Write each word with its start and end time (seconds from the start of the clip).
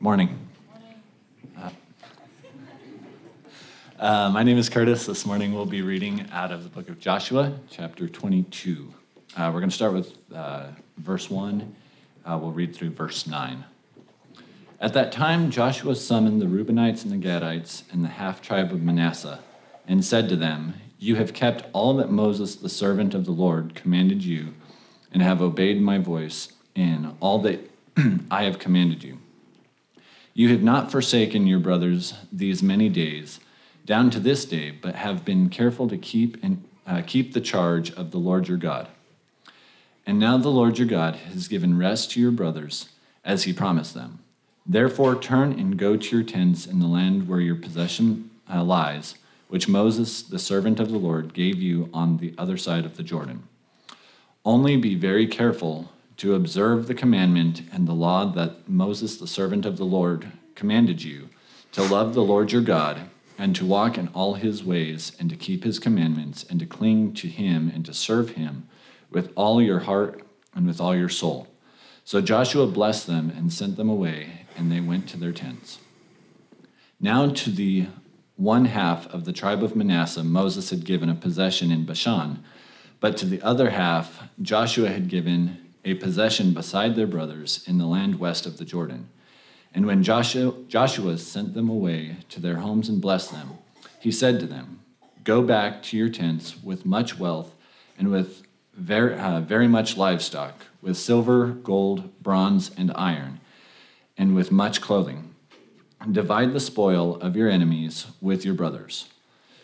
Good 0.00 0.04
morning. 0.04 0.48
Uh, 1.58 1.70
uh, 3.98 4.30
my 4.30 4.42
name 4.42 4.56
is 4.56 4.70
Curtis. 4.70 5.04
This 5.04 5.26
morning 5.26 5.52
we'll 5.52 5.66
be 5.66 5.82
reading 5.82 6.26
out 6.32 6.52
of 6.52 6.62
the 6.62 6.70
book 6.70 6.88
of 6.88 6.98
Joshua, 6.98 7.52
chapter 7.68 8.08
22. 8.08 8.94
Uh, 9.36 9.50
we're 9.52 9.60
going 9.60 9.68
to 9.68 9.76
start 9.76 9.92
with 9.92 10.16
uh, 10.34 10.68
verse 10.96 11.28
1. 11.28 11.76
Uh, 12.24 12.38
we'll 12.40 12.50
read 12.50 12.74
through 12.74 12.92
verse 12.92 13.26
9. 13.26 13.66
At 14.80 14.94
that 14.94 15.12
time, 15.12 15.50
Joshua 15.50 15.94
summoned 15.94 16.40
the 16.40 16.46
Reubenites 16.46 17.04
and 17.04 17.12
the 17.12 17.28
Gadites 17.28 17.82
and 17.92 18.02
the 18.02 18.08
half 18.08 18.40
tribe 18.40 18.72
of 18.72 18.80
Manasseh 18.80 19.40
and 19.86 20.02
said 20.02 20.30
to 20.30 20.36
them, 20.36 20.80
You 20.98 21.16
have 21.16 21.34
kept 21.34 21.66
all 21.74 21.94
that 21.96 22.10
Moses, 22.10 22.56
the 22.56 22.70
servant 22.70 23.12
of 23.12 23.26
the 23.26 23.32
Lord, 23.32 23.74
commanded 23.74 24.24
you, 24.24 24.54
and 25.12 25.22
have 25.22 25.42
obeyed 25.42 25.78
my 25.82 25.98
voice 25.98 26.54
in 26.74 27.14
all 27.20 27.38
that 27.40 27.70
I 28.30 28.44
have 28.44 28.58
commanded 28.58 29.04
you. 29.04 29.19
You 30.32 30.48
have 30.50 30.62
not 30.62 30.90
forsaken 30.90 31.46
your 31.46 31.58
brothers 31.58 32.14
these 32.32 32.62
many 32.62 32.88
days, 32.88 33.40
down 33.84 34.10
to 34.10 34.20
this 34.20 34.44
day, 34.44 34.70
but 34.70 34.94
have 34.94 35.24
been 35.24 35.48
careful 35.48 35.88
to 35.88 35.98
keep 35.98 36.42
and 36.42 36.64
uh, 36.86 37.02
keep 37.06 37.32
the 37.32 37.40
charge 37.40 37.92
of 37.92 38.10
the 38.10 38.18
Lord 38.18 38.48
your 38.48 38.56
God. 38.56 38.88
And 40.06 40.18
now 40.18 40.38
the 40.38 40.48
Lord 40.48 40.78
your 40.78 40.88
God 40.88 41.16
has 41.16 41.48
given 41.48 41.78
rest 41.78 42.12
to 42.12 42.20
your 42.20 42.30
brothers, 42.30 42.88
as 43.24 43.44
he 43.44 43.52
promised 43.52 43.94
them. 43.94 44.20
Therefore, 44.66 45.16
turn 45.16 45.52
and 45.58 45.76
go 45.76 45.96
to 45.96 46.16
your 46.16 46.24
tents 46.24 46.66
in 46.66 46.78
the 46.78 46.86
land 46.86 47.28
where 47.28 47.40
your 47.40 47.56
possession 47.56 48.30
uh, 48.48 48.62
lies, 48.62 49.16
which 49.48 49.68
Moses, 49.68 50.22
the 50.22 50.38
servant 50.38 50.78
of 50.78 50.90
the 50.90 50.98
Lord, 50.98 51.34
gave 51.34 51.60
you 51.60 51.90
on 51.92 52.18
the 52.18 52.34
other 52.38 52.56
side 52.56 52.84
of 52.84 52.96
the 52.96 53.02
Jordan. 53.02 53.42
Only 54.44 54.76
be 54.76 54.94
very 54.94 55.26
careful 55.26 55.90
to 56.20 56.34
observe 56.34 56.86
the 56.86 56.92
commandment 56.92 57.62
and 57.72 57.88
the 57.88 57.94
law 57.94 58.26
that 58.26 58.68
Moses, 58.68 59.16
the 59.16 59.26
servant 59.26 59.64
of 59.64 59.78
the 59.78 59.86
Lord, 59.86 60.30
commanded 60.54 61.02
you, 61.02 61.30
to 61.72 61.82
love 61.82 62.12
the 62.12 62.22
Lord 62.22 62.52
your 62.52 62.60
God, 62.60 63.08
and 63.38 63.56
to 63.56 63.64
walk 63.64 63.96
in 63.96 64.08
all 64.08 64.34
his 64.34 64.62
ways, 64.62 65.16
and 65.18 65.30
to 65.30 65.36
keep 65.36 65.64
his 65.64 65.78
commandments, 65.78 66.44
and 66.44 66.60
to 66.60 66.66
cling 66.66 67.14
to 67.14 67.26
him, 67.26 67.72
and 67.74 67.86
to 67.86 67.94
serve 67.94 68.32
him 68.32 68.68
with 69.10 69.32
all 69.34 69.62
your 69.62 69.78
heart 69.78 70.20
and 70.54 70.66
with 70.66 70.78
all 70.78 70.94
your 70.94 71.08
soul. 71.08 71.48
So 72.04 72.20
Joshua 72.20 72.66
blessed 72.66 73.06
them 73.06 73.32
and 73.34 73.50
sent 73.50 73.78
them 73.78 73.88
away, 73.88 74.44
and 74.58 74.70
they 74.70 74.80
went 74.80 75.08
to 75.08 75.16
their 75.16 75.32
tents. 75.32 75.78
Now 77.00 77.30
to 77.30 77.50
the 77.50 77.86
one 78.36 78.66
half 78.66 79.06
of 79.06 79.24
the 79.24 79.32
tribe 79.32 79.64
of 79.64 79.74
Manasseh, 79.74 80.22
Moses 80.22 80.68
had 80.68 80.84
given 80.84 81.08
a 81.08 81.14
possession 81.14 81.70
in 81.70 81.86
Bashan, 81.86 82.44
but 83.00 83.16
to 83.16 83.24
the 83.24 83.40
other 83.40 83.70
half, 83.70 84.28
Joshua 84.42 84.90
had 84.90 85.08
given 85.08 85.69
a 85.84 85.94
possession 85.94 86.52
beside 86.52 86.94
their 86.94 87.06
brothers 87.06 87.64
in 87.66 87.78
the 87.78 87.86
land 87.86 88.18
west 88.18 88.46
of 88.46 88.58
the 88.58 88.64
Jordan. 88.64 89.08
And 89.72 89.86
when 89.86 90.02
Joshua, 90.02 90.54
Joshua 90.68 91.16
sent 91.18 91.54
them 91.54 91.68
away 91.68 92.16
to 92.28 92.40
their 92.40 92.56
homes 92.56 92.88
and 92.88 93.00
blessed 93.00 93.32
them, 93.32 93.58
he 94.00 94.10
said 94.10 94.40
to 94.40 94.46
them, 94.46 94.80
Go 95.22 95.42
back 95.42 95.82
to 95.84 95.96
your 95.96 96.08
tents 96.08 96.62
with 96.62 96.86
much 96.86 97.18
wealth 97.18 97.54
and 97.98 98.10
with 98.10 98.42
very, 98.74 99.14
uh, 99.14 99.40
very 99.40 99.68
much 99.68 99.96
livestock, 99.96 100.66
with 100.80 100.96
silver, 100.96 101.48
gold, 101.48 102.22
bronze, 102.22 102.70
and 102.76 102.90
iron, 102.94 103.40
and 104.16 104.34
with 104.34 104.50
much 104.50 104.80
clothing. 104.80 105.34
Divide 106.10 106.54
the 106.54 106.60
spoil 106.60 107.16
of 107.16 107.36
your 107.36 107.50
enemies 107.50 108.06
with 108.22 108.44
your 108.44 108.54
brothers. 108.54 109.10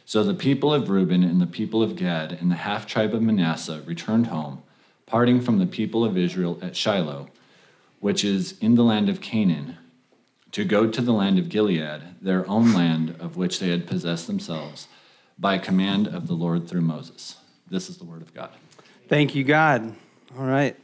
So 0.05 0.23
the 0.23 0.35
people 0.35 0.73
of 0.73 0.91
Reuben 0.91 1.25
and 1.25 1.41
the 1.41 1.47
people 1.47 1.83
of 1.83 1.97
Gad 1.97 2.33
and 2.33 2.51
the 2.51 2.57
half 2.57 2.87
tribe 2.87 3.15
of 3.15 3.23
Manasseh 3.23 3.83
returned 3.87 4.29
home 4.29 4.63
parting 5.07 5.41
from 5.41 5.59
the 5.59 5.67
people 5.67 6.05
of 6.05 6.19
Israel 6.19 6.59
at 6.61 6.77
Shiloh, 6.77 7.29
which 8.01 8.25
is 8.25 8.59
in 8.61 8.75
the 8.75 8.83
land 8.83 9.09
of 9.09 9.21
Canaan, 9.21 9.79
to 10.53 10.65
go 10.65 10.89
to 10.91 11.01
the 11.01 11.13
land 11.13 11.39
of 11.39 11.49
Gilead, 11.49 12.03
their 12.21 12.49
own 12.49 12.73
land 12.73 13.15
of 13.21 13.37
which 13.37 13.61
they 13.61 13.71
had 13.71 13.87
possessed 13.87 14.27
themselves, 14.27 14.89
by 15.39 15.59
command 15.59 16.09
of 16.09 16.27
the 16.27 16.35
Lord 16.35 16.69
through 16.69 16.81
Moses. 16.81 17.37
This 17.69 17.89
is 17.89 17.99
the 17.99 18.05
word 18.05 18.23
of 18.23 18.33
God. 18.35 18.51
Thank 19.09 19.35
you, 19.35 19.45
God. 19.45 19.95
All 20.37 20.45
right. 20.45 20.77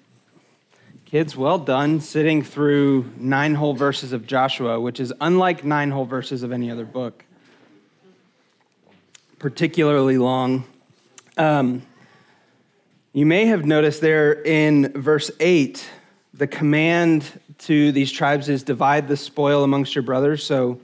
Kids, 1.06 1.36
well 1.36 1.58
done 1.58 2.00
sitting 2.00 2.42
through 2.42 3.10
nine 3.18 3.54
whole 3.54 3.74
verses 3.74 4.12
of 4.12 4.26
Joshua, 4.26 4.80
which 4.80 5.00
is 5.00 5.12
unlike 5.20 5.64
nine 5.64 5.90
whole 5.90 6.04
verses 6.06 6.42
of 6.42 6.52
any 6.52 6.70
other 6.70 6.84
book, 6.84 7.24
particularly 9.38 10.16
long. 10.16 10.64
Um, 11.36 11.82
you 13.12 13.26
may 13.26 13.44
have 13.46 13.66
noticed 13.66 14.00
there 14.00 14.32
in 14.42 14.90
verse 14.92 15.30
8, 15.38 15.86
the 16.32 16.46
command 16.46 17.26
to 17.58 17.92
these 17.92 18.10
tribes 18.10 18.48
is 18.48 18.62
divide 18.62 19.06
the 19.06 19.18
spoil 19.18 19.64
amongst 19.64 19.94
your 19.94 20.02
brothers. 20.02 20.42
So 20.42 20.80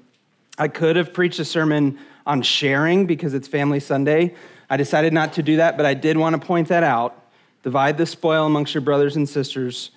I 0.59 0.69
could 0.69 0.97
have 0.97 1.15
preached 1.15 1.39
a 1.39 1.45
sermon 1.45 1.99
on 2.27 2.43
sharing 2.43 3.07
because 3.07 3.33
it's 3.33 3.49
Family 3.49 3.81
Sunday. 3.81 4.35
I 4.69 4.77
decided 4.77 5.15
not 5.15 5.33
to 5.35 5.43
do 5.43 5.57
that, 5.57 5.79
but 5.79 5.87
I 5.87 5.95
did 5.95 6.19
want 6.19 6.39
to 6.39 6.47
point 6.47 6.69
that 6.69 6.83
out. 6.83 7.19
Divide 7.63 7.97
the 7.97 8.05
spoil 8.05 8.45
amongst 8.45 8.75
your 8.75 8.83
brothers 8.83 9.17
and 9.17 9.27
sisters, 9.27 9.91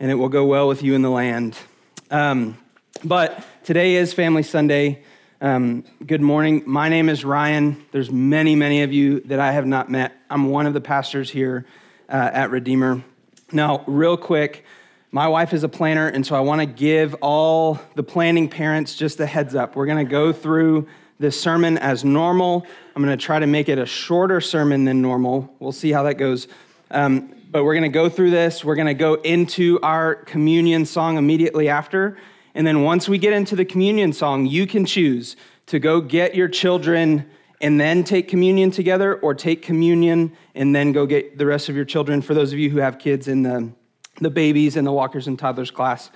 and 0.00 0.10
it 0.10 0.14
will 0.14 0.28
go 0.28 0.44
well 0.44 0.66
with 0.66 0.82
you 0.82 0.94
in 0.94 1.02
the 1.02 1.10
land. 1.10 1.56
Um, 2.10 2.58
but 3.04 3.44
today 3.62 3.94
is 3.94 4.12
Family 4.12 4.42
Sunday. 4.42 5.04
Um, 5.40 5.84
good 6.04 6.20
morning. 6.20 6.64
My 6.66 6.88
name 6.88 7.08
is 7.08 7.24
Ryan. 7.24 7.84
There's 7.92 8.10
many, 8.10 8.56
many 8.56 8.82
of 8.82 8.92
you 8.92 9.20
that 9.20 9.38
I 9.38 9.52
have 9.52 9.66
not 9.66 9.88
met. 9.88 10.12
I'm 10.28 10.50
one 10.50 10.66
of 10.66 10.74
the 10.74 10.80
pastors 10.80 11.30
here 11.30 11.64
uh, 12.08 12.30
at 12.32 12.50
Redeemer. 12.50 13.04
Now, 13.52 13.84
real 13.86 14.16
quick, 14.16 14.64
my 15.12 15.28
wife 15.28 15.52
is 15.52 15.62
a 15.62 15.68
planner, 15.68 16.08
and 16.08 16.26
so 16.26 16.34
I 16.34 16.40
want 16.40 16.60
to 16.62 16.66
give 16.66 17.14
all 17.20 17.80
the 17.94 18.02
planning 18.02 18.48
parents 18.48 18.96
just 18.96 19.20
a 19.20 19.26
heads 19.26 19.54
up. 19.54 19.76
We're 19.76 19.86
going 19.86 20.04
to 20.04 20.10
go 20.10 20.32
through 20.32 20.88
this 21.20 21.40
sermon 21.40 21.78
as 21.78 22.04
normal. 22.04 22.66
I'm 22.96 23.04
going 23.04 23.16
to 23.16 23.24
try 23.24 23.38
to 23.38 23.46
make 23.46 23.68
it 23.68 23.78
a 23.78 23.86
shorter 23.86 24.40
sermon 24.40 24.86
than 24.86 25.00
normal. 25.00 25.54
We'll 25.60 25.70
see 25.70 25.92
how 25.92 26.02
that 26.02 26.14
goes. 26.14 26.48
Um, 26.90 27.32
but 27.52 27.62
we're 27.62 27.74
going 27.74 27.90
to 27.90 27.94
go 27.94 28.08
through 28.08 28.32
this. 28.32 28.64
We're 28.64 28.74
going 28.74 28.88
to 28.88 28.94
go 28.94 29.14
into 29.14 29.78
our 29.84 30.16
communion 30.16 30.84
song 30.84 31.16
immediately 31.16 31.68
after. 31.68 32.18
And 32.54 32.66
then 32.66 32.82
once 32.82 33.08
we 33.08 33.18
get 33.18 33.32
into 33.32 33.56
the 33.56 33.64
communion 33.64 34.12
song, 34.12 34.46
you 34.46 34.66
can 34.66 34.84
choose 34.84 35.36
to 35.66 35.78
go 35.78 36.00
get 36.00 36.34
your 36.34 36.48
children 36.48 37.28
and 37.60 37.80
then 37.80 38.04
take 38.04 38.28
communion 38.28 38.70
together, 38.70 39.16
or 39.16 39.34
take 39.34 39.62
communion 39.62 40.32
and 40.54 40.74
then 40.74 40.92
go 40.92 41.06
get 41.06 41.38
the 41.38 41.46
rest 41.46 41.68
of 41.68 41.74
your 41.74 41.84
children 41.84 42.22
for 42.22 42.34
those 42.34 42.52
of 42.52 42.58
you 42.58 42.70
who 42.70 42.78
have 42.78 42.98
kids 42.98 43.26
in 43.26 43.42
the, 43.42 43.72
the 44.20 44.30
babies 44.30 44.76
and 44.76 44.86
the 44.86 44.92
walkers 44.92 45.26
and 45.26 45.38
toddlers 45.38 45.70
class. 45.70 46.10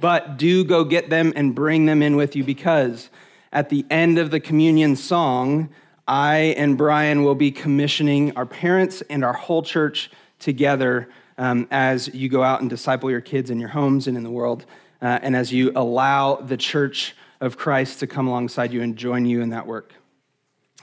But 0.00 0.38
do 0.38 0.64
go 0.64 0.84
get 0.84 1.10
them 1.10 1.32
and 1.36 1.54
bring 1.54 1.86
them 1.86 2.02
in 2.02 2.16
with 2.16 2.34
you 2.36 2.44
because 2.44 3.10
at 3.52 3.68
the 3.68 3.84
end 3.90 4.18
of 4.18 4.30
the 4.30 4.40
communion 4.40 4.96
song, 4.96 5.70
I 6.06 6.54
and 6.56 6.76
Brian 6.76 7.22
will 7.22 7.34
be 7.34 7.50
commissioning 7.50 8.36
our 8.36 8.46
parents 8.46 9.02
and 9.02 9.24
our 9.24 9.32
whole 9.32 9.62
church 9.62 10.10
together 10.38 11.08
um, 11.36 11.68
as 11.70 12.08
you 12.14 12.28
go 12.28 12.42
out 12.42 12.60
and 12.60 12.70
disciple 12.70 13.10
your 13.10 13.20
kids 13.20 13.50
in 13.50 13.60
your 13.60 13.68
homes 13.68 14.08
and 14.08 14.16
in 14.16 14.24
the 14.24 14.30
world 14.30 14.66
uh, 15.00 15.18
and 15.22 15.36
as 15.36 15.52
you 15.52 15.72
allow 15.74 16.36
the 16.36 16.56
church 16.56 17.14
of 17.40 17.56
Christ 17.56 18.00
to 18.00 18.06
come 18.06 18.26
alongside 18.26 18.72
you 18.72 18.82
and 18.82 18.96
join 18.96 19.26
you 19.26 19.40
in 19.40 19.50
that 19.50 19.66
work. 19.66 19.92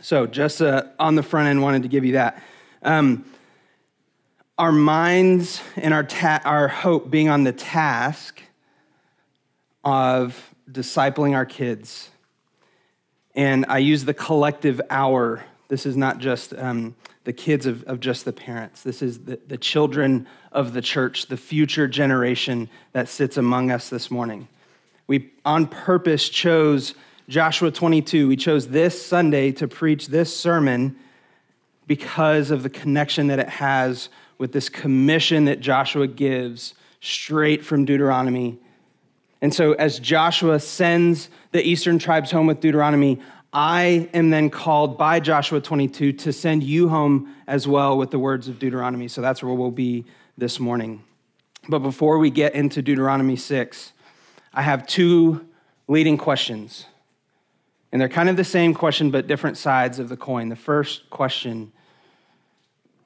So, 0.01 0.25
just 0.27 0.61
uh, 0.61 0.83
on 0.99 1.15
the 1.15 1.23
front 1.23 1.47
end, 1.47 1.61
wanted 1.61 1.83
to 1.83 1.89
give 1.89 2.05
you 2.05 2.13
that. 2.13 2.41
Um, 2.81 3.25
our 4.57 4.71
minds 4.71 5.61
and 5.75 5.93
our, 5.93 6.03
ta- 6.03 6.41
our 6.45 6.67
hope 6.67 7.09
being 7.09 7.27
on 7.27 7.43
the 7.43 7.51
task 7.51 8.41
of 9.83 10.55
discipling 10.71 11.35
our 11.35 11.45
kids. 11.45 12.09
And 13.35 13.65
I 13.67 13.79
use 13.79 14.05
the 14.05 14.13
collective 14.13 14.79
our. 14.89 15.43
This 15.67 15.85
is 15.85 15.97
not 15.97 16.19
just 16.19 16.53
um, 16.53 16.95
the 17.25 17.33
kids 17.33 17.65
of, 17.65 17.83
of 17.83 17.99
just 17.99 18.23
the 18.23 18.31
parents. 18.31 18.83
This 18.83 19.01
is 19.01 19.19
the, 19.19 19.39
the 19.47 19.57
children 19.57 20.27
of 20.51 20.73
the 20.73 20.81
church, 20.81 21.25
the 21.25 21.37
future 21.37 21.87
generation 21.87 22.69
that 22.93 23.09
sits 23.09 23.35
among 23.35 23.71
us 23.71 23.89
this 23.89 24.09
morning. 24.09 24.47
We, 25.07 25.31
on 25.43 25.67
purpose, 25.67 26.29
chose 26.29 26.93
Joshua 27.27 27.71
22. 27.71 28.27
We 28.27 28.35
chose 28.35 28.67
this 28.67 29.03
Sunday 29.03 29.51
to 29.53 29.67
preach 29.67 30.07
this 30.07 30.35
sermon 30.35 30.95
because 31.87 32.51
of 32.51 32.63
the 32.63 32.69
connection 32.69 33.27
that 33.27 33.39
it 33.39 33.49
has 33.49 34.09
with 34.37 34.51
this 34.51 34.69
commission 34.69 35.45
that 35.45 35.59
Joshua 35.59 36.07
gives 36.07 36.75
straight 37.01 37.65
from 37.65 37.85
Deuteronomy. 37.85 38.59
And 39.41 39.53
so, 39.53 39.73
as 39.73 39.99
Joshua 39.99 40.59
sends 40.59 41.29
the 41.51 41.63
eastern 41.63 41.99
tribes 41.99 42.31
home 42.31 42.47
with 42.47 42.59
Deuteronomy, 42.59 43.19
I 43.57 44.09
am 44.13 44.31
then 44.31 44.49
called 44.49 44.97
by 44.97 45.21
Joshua 45.21 45.61
22 45.61 46.11
to 46.11 46.33
send 46.33 46.61
you 46.61 46.89
home 46.89 47.33
as 47.47 47.65
well 47.65 47.97
with 47.97 48.11
the 48.11 48.19
words 48.19 48.49
of 48.49 48.59
Deuteronomy. 48.59 49.07
So 49.07 49.21
that's 49.21 49.41
where 49.41 49.53
we'll 49.53 49.71
be 49.71 50.03
this 50.37 50.59
morning. 50.59 51.01
But 51.69 51.79
before 51.79 52.17
we 52.17 52.29
get 52.29 52.53
into 52.53 52.81
Deuteronomy 52.81 53.37
6, 53.37 53.93
I 54.53 54.61
have 54.61 54.85
two 54.85 55.47
leading 55.87 56.17
questions. 56.17 56.85
And 57.93 58.01
they're 58.01 58.09
kind 58.09 58.27
of 58.27 58.35
the 58.35 58.43
same 58.43 58.73
question, 58.73 59.09
but 59.09 59.25
different 59.25 59.57
sides 59.57 59.99
of 59.99 60.09
the 60.09 60.17
coin. 60.17 60.49
The 60.49 60.57
first 60.57 61.09
question 61.09 61.71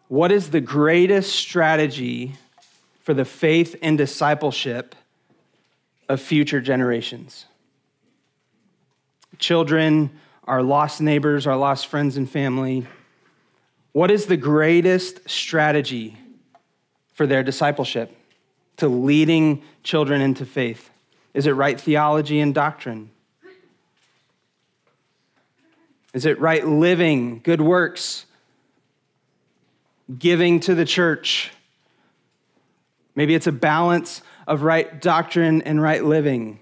What 0.07 0.31
is 0.31 0.49
the 0.49 0.61
greatest 0.61 1.35
strategy 1.35 2.37
for 3.03 3.13
the 3.13 3.23
faith 3.23 3.75
and 3.83 3.99
discipleship 3.99 4.95
of 6.09 6.19
future 6.19 6.59
generations? 6.59 7.45
children, 9.37 10.11
our 10.49 10.63
lost 10.63 10.99
neighbors, 10.99 11.45
our 11.45 11.55
lost 11.55 11.85
friends 11.85 12.17
and 12.17 12.27
family, 12.27 12.87
what 13.91 14.09
is 14.09 14.25
the 14.25 14.35
greatest 14.35 15.29
strategy 15.29 16.17
for 17.13 17.27
their 17.27 17.43
discipleship, 17.43 18.11
to 18.77 18.87
leading 18.87 19.61
children 19.83 20.21
into 20.21 20.47
faith? 20.47 20.89
Is 21.35 21.45
it 21.45 21.51
right 21.51 21.79
theology 21.79 22.39
and 22.39 22.55
doctrine? 22.55 23.11
Is 26.13 26.25
it 26.25 26.39
right 26.39 26.65
living, 26.65 27.41
good 27.43 27.61
works, 27.61 28.25
giving 30.17 30.59
to 30.61 30.73
the 30.73 30.85
church? 30.85 31.51
Maybe 33.13 33.35
it's 33.35 33.45
a 33.45 33.51
balance 33.51 34.23
of 34.47 34.63
right 34.63 34.99
doctrine 34.99 35.61
and 35.61 35.79
right 35.79 36.03
living. 36.03 36.59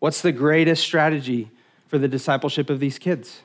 What's 0.00 0.20
the 0.20 0.32
greatest 0.32 0.82
strategy 0.84 1.50
for 1.92 1.98
the 1.98 2.08
discipleship 2.08 2.70
of 2.70 2.80
these 2.80 2.98
kids? 2.98 3.42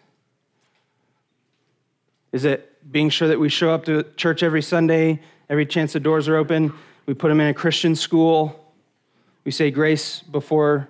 Is 2.32 2.46
it 2.46 2.82
being 2.90 3.10
sure 3.10 3.28
that 3.28 3.42
we 3.42 3.50
show 3.50 3.72
up 3.72 3.84
to 3.84 4.04
church 4.16 4.42
every 4.42 4.62
Sunday, 4.62 5.20
every 5.50 5.66
chance 5.66 5.92
the 5.92 6.00
doors 6.00 6.30
are 6.30 6.38
open? 6.38 6.72
We 7.08 7.14
put 7.14 7.28
them 7.28 7.42
in 7.42 7.48
a 7.48 7.54
Christian 7.54 7.94
school. 7.94 8.74
We 9.44 9.52
say 9.52 9.70
grace 9.70 10.22
before 10.22 10.88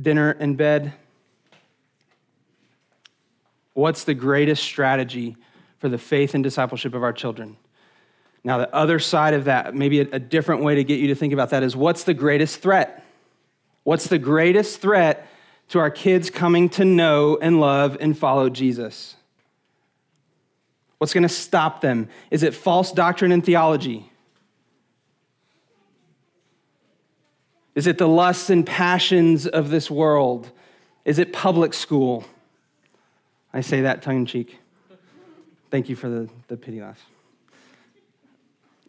dinner 0.00 0.30
and 0.38 0.56
bed. 0.56 0.92
What's 3.74 4.04
the 4.04 4.14
greatest 4.14 4.62
strategy 4.62 5.36
for 5.80 5.88
the 5.88 5.98
faith 5.98 6.36
and 6.36 6.44
discipleship 6.44 6.94
of 6.94 7.02
our 7.02 7.12
children? 7.12 7.56
Now, 8.44 8.58
the 8.58 8.72
other 8.72 9.00
side 9.00 9.34
of 9.34 9.46
that, 9.46 9.74
maybe 9.74 9.98
a, 9.98 10.20
different 10.20 10.62
way 10.62 10.76
to 10.76 10.84
get 10.84 11.00
you 11.00 11.08
to 11.08 11.16
think 11.16 11.32
about 11.32 11.50
that 11.50 11.64
is 11.64 11.74
what's 11.74 12.04
the 12.04 12.14
greatest 12.14 12.60
threat? 12.60 13.04
What's 13.82 14.06
the 14.06 14.18
greatest 14.20 14.80
threat 14.80 15.26
to 15.72 15.78
our 15.78 15.90
kids 15.90 16.28
coming 16.28 16.68
to 16.68 16.84
know 16.84 17.38
and 17.40 17.58
love 17.58 17.96
and 17.98 18.16
follow 18.16 18.50
Jesus? 18.50 19.16
What's 20.98 21.14
going 21.14 21.22
to 21.22 21.30
stop 21.30 21.80
them? 21.80 22.10
Is 22.30 22.42
it 22.42 22.52
false 22.52 22.92
doctrine 22.92 23.32
and 23.32 23.42
theology? 23.42 24.12
Is 27.74 27.86
it 27.86 27.96
the 27.96 28.06
lusts 28.06 28.50
and 28.50 28.66
passions 28.66 29.46
of 29.46 29.70
this 29.70 29.90
world? 29.90 30.50
Is 31.06 31.18
it 31.18 31.32
public 31.32 31.72
school? 31.72 32.26
I 33.54 33.62
say 33.62 33.80
that 33.80 34.02
tongue 34.02 34.18
in 34.18 34.26
cheek. 34.26 34.58
Thank 35.70 35.88
you 35.88 35.96
for 35.96 36.10
the, 36.10 36.28
the 36.48 36.58
pity 36.58 36.82
laugh. 36.82 37.02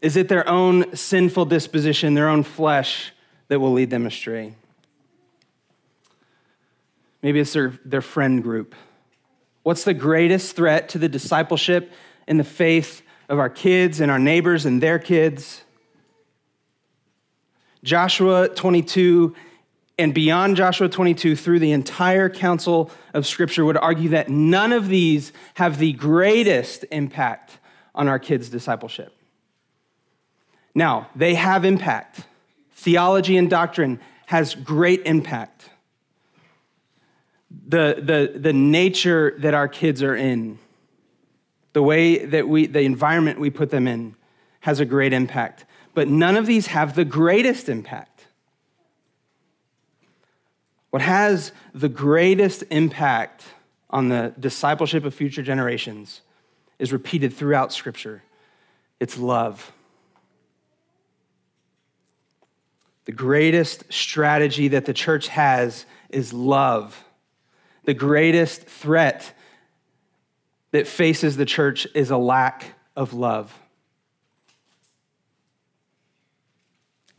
Is 0.02 0.18
it 0.18 0.28
their 0.28 0.46
own 0.50 0.94
sinful 0.98 1.46
disposition, 1.46 2.14
their 2.14 2.28
own 2.28 2.44
flesh, 2.44 3.14
that 3.48 3.62
will 3.62 3.72
lead 3.72 3.90
them 3.90 4.06
astray? 4.06 4.56
Maybe 7.24 7.40
it's 7.40 7.54
their, 7.54 7.80
their 7.86 8.02
friend 8.02 8.44
group. 8.44 8.76
What's 9.64 9.86
the 9.86 9.94
greatest 9.94 10.56
threat 10.56 10.90
to 10.90 11.00
the 11.00 11.10
discipleship 11.10 11.92
and 12.28 12.40
the 12.40 12.44
faith 12.44 13.02
of 13.30 13.40
our 13.40 13.50
kids 13.50 14.02
and 14.02 14.12
our 14.12 14.20
neighbors 14.20 14.66
and 14.66 14.84
their 14.84 15.00
kids? 15.00 15.64
Joshua 17.82 18.50
22 18.50 19.36
and 19.98 20.14
beyond 20.14 20.58
Joshua 20.58 20.90
22 20.90 21.36
through 21.36 21.60
the 21.60 21.72
entire 21.72 22.30
counsel 22.30 22.92
of 23.14 23.26
Scripture 23.26 23.64
would 23.64 23.78
argue 23.78 24.10
that 24.10 24.28
none 24.28 24.74
of 24.74 24.88
these 24.90 25.32
have 25.54 25.78
the 25.78 25.94
greatest 25.94 26.84
impact 26.92 27.58
on 27.96 28.10
our 28.10 28.20
kids' 28.20 28.50
discipleship. 28.50 29.16
Now, 30.76 31.10
they 31.16 31.36
have 31.36 31.64
impact. 31.64 32.22
Theology 32.74 33.38
and 33.38 33.50
doctrine 33.50 34.00
has 34.26 34.56
great 34.56 35.04
impact. 35.06 35.70
The, 37.68 37.96
the, 38.00 38.40
the 38.40 38.54
nature 38.54 39.36
that 39.40 39.54
our 39.54 39.68
kids 39.68 40.02
are 40.02 40.16
in, 40.16 40.60
the 41.74 41.84
way 41.84 42.26
that 42.26 42.48
we, 42.48 42.68
the 42.68 42.82
environment 42.82 43.40
we 43.40 43.50
put 43.50 43.70
them 43.70 43.88
in, 43.88 44.16
has 44.62 44.80
a 44.80 44.86
great 44.86 45.14
impact. 45.14 45.66
But 45.94 46.08
none 46.08 46.36
of 46.36 46.46
these 46.46 46.68
have 46.68 46.96
the 46.96 47.06
greatest 47.06 47.70
impact. 47.70 48.26
What 50.90 51.02
has 51.02 51.52
the 51.74 51.90
greatest 51.90 52.64
impact 52.70 53.44
on 53.90 54.10
the 54.10 54.34
discipleship 54.40 55.06
of 55.06 55.14
future 55.14 55.44
generations 55.44 56.22
is 56.80 56.92
repeated 56.92 57.34
throughout 57.34 57.72
Scripture 57.72 58.24
it's 59.00 59.18
love. 59.18 59.72
The 63.06 63.12
greatest 63.12 63.92
strategy 63.92 64.70
that 64.70 64.86
the 64.86 64.94
church 64.94 65.28
has 65.28 65.86
is 66.10 66.32
love. 66.32 67.04
The 67.86 67.94
greatest 67.94 68.64
threat 68.64 69.34
that 70.72 70.88
faces 70.88 71.38
the 71.38 71.46
church 71.46 71.88
is 71.94 72.12
a 72.12 72.18
lack 72.18 72.76
of 72.96 73.14
love. 73.14 73.58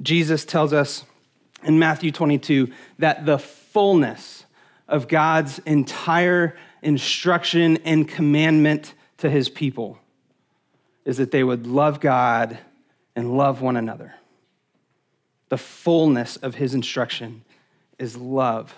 Jesus 0.02 0.44
tells 0.44 0.72
us 0.72 1.04
in 1.62 1.78
Matthew 1.78 2.10
22 2.10 2.72
that 2.98 3.24
the 3.24 3.38
fullness 3.38 4.44
of 4.88 5.08
God's 5.08 5.58
entire 5.60 6.56
instruction 6.82 7.78
and 7.78 8.08
commandment 8.08 8.94
to 9.18 9.30
his 9.30 9.48
people 9.48 9.98
is 11.04 11.16
that 11.16 11.30
they 11.30 11.44
would 11.44 11.66
love 11.66 12.00
God 12.00 12.58
and 13.16 13.36
love 13.36 13.60
one 13.60 13.76
another. 13.76 14.14
The 15.48 15.58
fullness 15.58 16.36
of 16.36 16.56
his 16.56 16.74
instruction 16.74 17.44
is 17.98 18.16
love. 18.16 18.74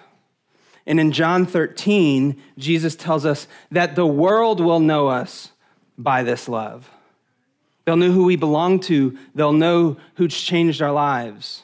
And 0.87 1.01
in 1.01 1.13
John 1.13 1.47
13, 1.47 2.41
Jesus 2.59 2.95
tells 2.95 3.27
us 3.27 3.49
that 3.71 3.97
the 3.97 4.07
world 4.07 4.61
will 4.61 4.81
know 4.81 5.09
us 5.09 5.51
by 5.99 6.23
this 6.23 6.49
love. 6.49 6.89
They'll 7.85 7.97
know 7.97 8.13
who 8.13 8.25
we 8.25 8.37
belong 8.37 8.81
to, 8.81 9.17
they'll 9.35 9.53
know 9.53 9.97
who's 10.15 10.39
changed 10.41 10.83
our 10.83 10.93
lives. 10.93 11.63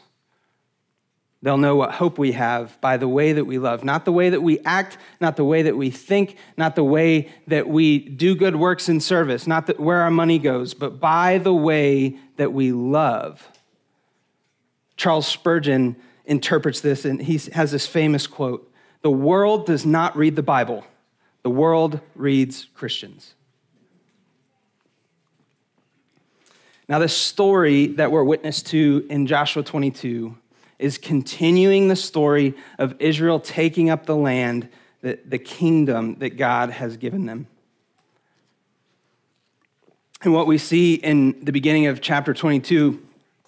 They'll 1.43 1.59
know 1.59 1.75
what 1.75 1.91
hope 1.91 2.19
we 2.19 2.33
have 2.33 2.81
by 2.81 2.97
the 2.97 3.09
way 3.09 3.33
that 3.33 3.47
we 3.47 3.59
love, 3.59 3.83
not 3.83 4.05
the 4.05 4.13
way 4.13 4.31
that 4.31 4.43
we 4.43 4.61
act, 4.61 4.97
not 5.21 5.35
the 5.35 5.45
way 5.45 5.63
that 5.63 5.77
we 5.77 5.91
think, 5.91 6.37
not 6.57 6.77
the 6.77 6.85
way 6.85 7.33
that 7.49 7.69
we 7.69 7.99
do 7.99 8.37
good 8.37 8.55
works 8.55 8.89
in 8.89 9.01
service, 9.01 9.49
not 9.49 9.81
where 9.81 10.03
our 10.03 10.11
money 10.11 10.39
goes, 10.39 10.73
but 10.73 11.01
by 11.01 11.39
the 11.39 11.53
way 11.53 12.17
that 12.37 12.53
we 12.53 12.71
love. 12.71 13.49
Charles 14.97 15.27
Spurgeon 15.27 15.97
interprets 16.27 16.81
this, 16.81 17.05
and 17.05 17.21
he 17.21 17.41
has 17.55 17.73
this 17.73 17.89
famous 17.89 18.29
quote 18.29 18.72
The 19.03 19.11
world 19.11 19.67
does 19.67 19.85
not 19.85 20.17
read 20.17 20.37
the 20.37 20.43
Bible, 20.43 20.85
the 21.43 21.51
world 21.51 22.01
reads 22.15 22.69
Christians. 22.75 23.35
Now, 26.89 26.99
the 26.99 27.09
story 27.09 27.87
that 27.89 28.11
we're 28.11 28.25
witness 28.25 28.63
to 28.65 29.07
in 29.09 29.27
Joshua 29.27 29.63
22 29.63 30.37
is 30.79 30.99
continuing 30.99 31.89
the 31.89 31.97
story 31.97 32.55
of 32.79 32.95
Israel 32.99 33.41
taking 33.41 33.89
up 33.89 34.05
the 34.05 34.17
land, 34.17 34.69
the, 35.01 35.19
the 35.25 35.39
kingdom 35.39 36.17
that 36.19 36.37
God 36.37 36.71
has 36.71 36.97
given 36.97 37.25
them. 37.25 37.47
And 40.23 40.35
what 40.35 40.47
we 40.47 40.59
see 40.59 40.95
in 40.95 41.45
the 41.45 41.53
beginning 41.53 41.87
of 41.87 42.01
chapter 42.01 42.35
22 42.35 43.01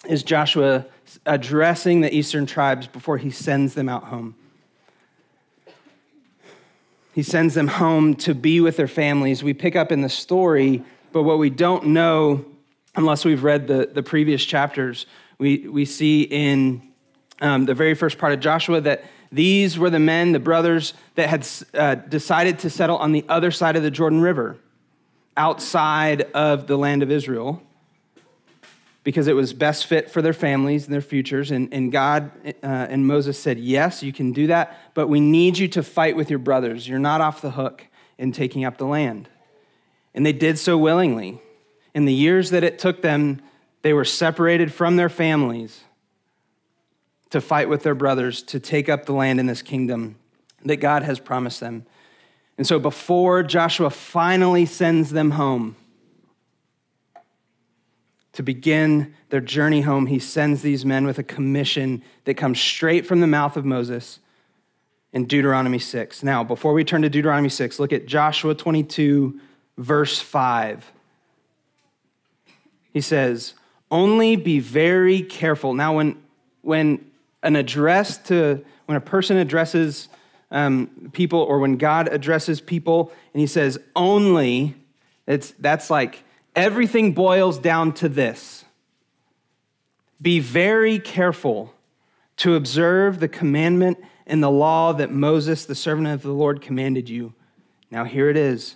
is 0.07 0.23
Joshua 0.23 0.85
addressing 1.25 2.01
the 2.01 2.13
eastern 2.13 2.45
tribes 2.45 2.87
before 2.87 3.17
he 3.17 3.29
sends 3.29 3.75
them 3.75 3.89
out 3.89 4.05
home. 4.05 4.35
He 7.15 7.23
sends 7.23 7.53
them 7.53 7.69
home 7.69 8.15
to 8.15 8.35
be 8.35 8.59
with 8.59 8.75
their 8.75 8.89
families. 8.89 9.41
We 9.41 9.53
pick 9.53 9.77
up 9.77 9.89
in 9.93 10.01
the 10.01 10.09
story, 10.09 10.83
but 11.13 11.23
what 11.23 11.39
we 11.39 11.49
don't 11.49 11.87
know, 11.87 12.43
unless 12.93 13.23
we've 13.23 13.41
read 13.41 13.67
the, 13.67 13.89
the 13.89 14.03
previous 14.03 14.43
chapters, 14.43 15.05
we, 15.37 15.59
we 15.69 15.85
see 15.85 16.23
in 16.23 16.81
um, 17.39 17.63
the 17.67 17.73
very 17.73 17.93
first 17.93 18.17
part 18.17 18.33
of 18.33 18.41
Joshua, 18.41 18.81
that 18.81 19.05
these 19.31 19.79
were 19.79 19.89
the 19.89 19.97
men, 19.97 20.33
the 20.33 20.41
brothers, 20.41 20.93
that 21.15 21.29
had 21.29 21.47
uh, 21.73 21.95
decided 21.95 22.59
to 22.59 22.69
settle 22.69 22.97
on 22.97 23.13
the 23.13 23.23
other 23.29 23.49
side 23.49 23.77
of 23.77 23.83
the 23.83 23.91
Jordan 23.91 24.19
River, 24.19 24.57
outside 25.37 26.23
of 26.33 26.67
the 26.67 26.75
land 26.75 27.01
of 27.01 27.09
Israel, 27.09 27.63
because 29.05 29.27
it 29.27 29.35
was 29.35 29.53
best 29.53 29.85
fit 29.85 30.09
for 30.09 30.23
their 30.23 30.33
families 30.33 30.85
and 30.85 30.93
their 30.93 30.99
futures. 30.99 31.51
And, 31.51 31.71
and 31.71 31.91
God 31.91 32.31
uh, 32.45 32.87
and 32.89 33.05
Moses 33.05 33.39
said, 33.39 33.59
Yes, 33.59 34.01
you 34.03 34.11
can 34.11 34.33
do 34.33 34.47
that, 34.47 34.77
but 34.95 35.07
we 35.07 35.21
need 35.21 35.57
you 35.59 35.69
to 35.69 35.83
fight 35.83 36.17
with 36.17 36.29
your 36.29 36.39
brothers. 36.39 36.89
You're 36.89 36.99
not 36.99 37.21
off 37.21 37.39
the 37.39 37.51
hook 37.51 37.87
in 38.17 38.31
taking 38.31 38.65
up 38.65 38.77
the 38.77 38.85
land. 38.85 39.29
And 40.15 40.25
they 40.25 40.33
did 40.33 40.57
so 40.57 40.77
willingly. 40.77 41.39
In 41.93 42.05
the 42.05 42.13
years 42.13 42.49
that 42.49 42.63
it 42.63 42.79
took 42.79 43.03
them, 43.03 43.41
they 43.83 43.93
were 43.93 44.05
separated 44.05 44.73
from 44.73 44.95
their 44.95 45.07
families 45.07 45.83
to 47.29 47.39
fight 47.39 47.69
with 47.69 47.83
their 47.83 47.95
brothers 47.95 48.41
to 48.43 48.59
take 48.59 48.89
up 48.89 49.05
the 49.05 49.13
land 49.13 49.39
in 49.39 49.45
this 49.45 49.61
kingdom 49.61 50.15
that 50.63 50.77
God 50.77 51.03
has 51.03 51.19
promised 51.19 51.59
them. 51.59 51.85
And 52.57 52.65
so 52.65 52.79
before 52.79 53.43
Joshua 53.43 53.91
finally 53.91 54.65
sends 54.65 55.11
them 55.11 55.31
home 55.31 55.75
to 58.35 58.43
begin 58.43 59.13
their 59.29 59.41
journey 59.41 59.81
home, 59.81 60.07
he 60.07 60.19
sends 60.19 60.61
these 60.61 60.85
men 60.85 61.05
with 61.05 61.17
a 61.17 61.23
commission 61.23 62.03
that 62.25 62.35
comes 62.35 62.59
straight 62.59 63.05
from 63.05 63.19
the 63.19 63.27
mouth 63.27 63.57
of 63.57 63.65
Moses. 63.65 64.19
in 65.13 65.25
Deuteronomy 65.25 65.79
6. 65.79 66.23
Now, 66.23 66.43
before 66.43 66.73
we 66.73 66.83
turn 66.83 67.01
to 67.03 67.09
Deuteronomy 67.09 67.47
6, 67.47 67.79
look 67.79 67.93
at 67.93 68.05
Joshua 68.05 68.53
22, 68.53 69.39
verse 69.77 70.19
5. 70.19 70.91
He 72.91 72.99
says, 72.99 73.53
Only 73.89 74.35
be 74.35 74.59
very 74.59 75.21
careful. 75.21 75.73
Now, 75.73 75.95
when, 75.95 76.21
when 76.63 77.05
an 77.43 77.55
address 77.55 78.17
to, 78.27 78.65
when 78.87 78.97
a 78.97 79.01
person 79.01 79.37
addresses 79.37 80.09
um, 80.51 81.09
people 81.13 81.39
or 81.39 81.59
when 81.59 81.77
God 81.77 82.09
addresses 82.11 82.59
people 82.59 83.11
and 83.33 83.39
he 83.39 83.47
says, 83.47 83.77
only, 83.95 84.75
it's, 85.27 85.51
that's 85.59 85.89
like 85.89 86.24
everything 86.55 87.13
boils 87.13 87.59
down 87.59 87.93
to 87.93 88.09
this. 88.09 88.65
Be 90.21 90.39
very 90.39 90.99
careful 90.99 91.73
to 92.37 92.55
observe 92.55 93.19
the 93.19 93.27
commandment 93.27 93.97
and 94.25 94.41
the 94.41 94.51
law 94.51 94.93
that 94.93 95.11
Moses, 95.11 95.65
the 95.65 95.75
servant 95.75 96.07
of 96.07 96.21
the 96.21 96.31
Lord, 96.31 96.61
commanded 96.61 97.09
you. 97.09 97.33
Now, 97.91 98.03
here 98.03 98.29
it 98.29 98.37
is 98.37 98.75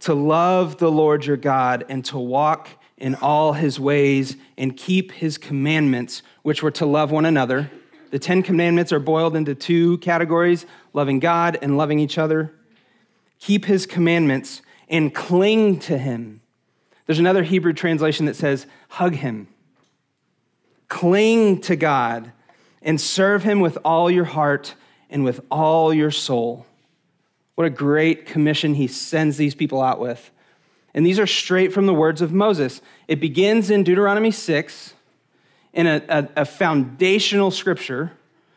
to 0.00 0.14
love 0.14 0.78
the 0.78 0.90
Lord 0.90 1.24
your 1.24 1.36
God 1.36 1.84
and 1.88 2.04
to 2.06 2.18
walk 2.18 2.68
in 2.98 3.14
all 3.16 3.52
his 3.52 3.78
ways 3.78 4.36
and 4.58 4.76
keep 4.76 5.12
his 5.12 5.38
commandments, 5.38 6.22
which 6.42 6.62
were 6.62 6.70
to 6.72 6.86
love 6.86 7.10
one 7.10 7.26
another. 7.26 7.70
The 8.10 8.18
Ten 8.18 8.42
Commandments 8.42 8.92
are 8.92 9.00
boiled 9.00 9.36
into 9.36 9.54
two 9.54 9.98
categories 9.98 10.66
loving 10.92 11.18
God 11.18 11.58
and 11.60 11.76
loving 11.76 11.98
each 11.98 12.18
other. 12.18 12.54
Keep 13.38 13.66
his 13.66 13.84
commandments 13.86 14.62
and 14.88 15.14
cling 15.14 15.78
to 15.80 15.98
him. 15.98 16.40
There's 17.06 17.18
another 17.18 17.44
Hebrew 17.44 17.72
translation 17.72 18.26
that 18.26 18.36
says, 18.36 18.66
hug 18.88 19.14
him. 19.14 19.48
Cling 20.88 21.60
to 21.62 21.76
God 21.76 22.32
and 22.82 23.00
serve 23.00 23.42
him 23.42 23.60
with 23.60 23.78
all 23.84 24.10
your 24.10 24.24
heart 24.24 24.74
and 25.08 25.24
with 25.24 25.40
all 25.50 25.94
your 25.94 26.10
soul. 26.10 26.66
What 27.54 27.66
a 27.66 27.70
great 27.70 28.26
commission 28.26 28.74
he 28.74 28.86
sends 28.86 29.36
these 29.36 29.54
people 29.54 29.80
out 29.80 29.98
with. 29.98 30.30
And 30.94 31.04
these 31.04 31.18
are 31.18 31.26
straight 31.26 31.72
from 31.72 31.86
the 31.86 31.94
words 31.94 32.22
of 32.22 32.32
Moses. 32.32 32.80
It 33.08 33.20
begins 33.20 33.70
in 33.70 33.84
Deuteronomy 33.84 34.30
6 34.30 34.94
in 35.72 35.86
a, 35.86 36.02
a, 36.08 36.28
a 36.36 36.44
foundational 36.44 37.50
scripture 37.50 38.12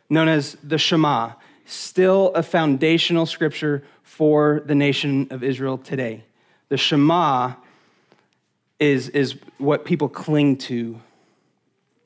known 0.09 0.27
as 0.27 0.57
the 0.63 0.77
Shema, 0.77 1.33
still 1.65 2.31
a 2.33 2.41
foundational 2.41 3.25
scripture 3.25 3.83
for 4.03 4.63
the 4.65 4.75
nation 4.75 5.27
of 5.29 5.43
Israel 5.43 5.77
today. 5.77 6.23
The 6.69 6.77
Shema 6.77 7.53
is, 8.79 9.09
is 9.09 9.35
what 9.57 9.85
people 9.85 10.09
cling 10.09 10.57
to. 10.57 10.99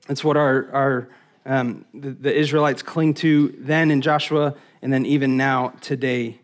It's 0.09 0.23
what 0.23 0.37
our, 0.37 0.69
our 0.73 1.09
um, 1.45 1.85
the, 1.93 2.11
the 2.11 2.33
Israelites 2.33 2.81
cling 2.81 3.13
to 3.15 3.53
then 3.57 3.91
in 3.91 4.01
Joshua 4.01 4.55
and 4.81 4.91
then 4.91 5.05
even 5.05 5.37
now 5.37 5.73
today. 5.81 6.39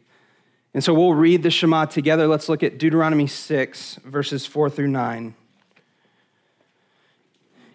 And 0.73 0.83
so 0.83 0.93
we'll 0.93 1.13
read 1.13 1.43
the 1.43 1.49
Shema 1.49 1.85
together. 1.85 2.27
Let's 2.27 2.47
look 2.47 2.63
at 2.63 2.77
Deuteronomy 2.77 3.27
6, 3.27 3.95
verses 4.05 4.45
4 4.45 4.69
through 4.69 4.87
9. 4.87 5.35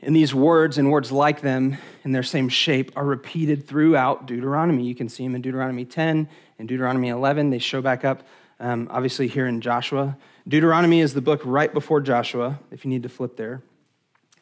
And 0.03 0.15
these 0.15 0.35
words 0.35 0.77
and 0.79 0.91
words 0.91 1.11
like 1.11 1.41
them 1.41 1.79
in 2.05 2.13
their 2.13 2.23
same 2.23 2.51
shape 2.51 2.93
are 2.95 3.05
repeated 3.05 3.67
throughout 3.67 4.27
Deuteronomy. 4.27 4.85
You 4.85 4.95
can 4.95 5.09
see 5.09 5.25
them 5.25 5.35
in 5.35 5.43
Deuteronomy 5.43 5.87
10 5.87 6.29
and 6.59 6.69
Deuteronomy 6.69 7.09
11. 7.09 7.51
They 7.51 7.59
show 7.59 7.81
back 7.81 8.05
up, 8.05 8.23
um, 8.61 8.89
obviously, 8.91 9.29
here 9.29 9.47
in 9.47 9.61
Joshua. 9.61 10.17
Deuteronomy 10.47 11.01
is 11.01 11.15
the 11.15 11.21
book 11.21 11.41
right 11.45 11.73
before 11.73 12.01
Joshua, 12.01 12.59
if 12.71 12.85
you 12.85 12.91
need 12.91 13.03
to 13.03 13.09
flip 13.09 13.37
there. 13.37 13.63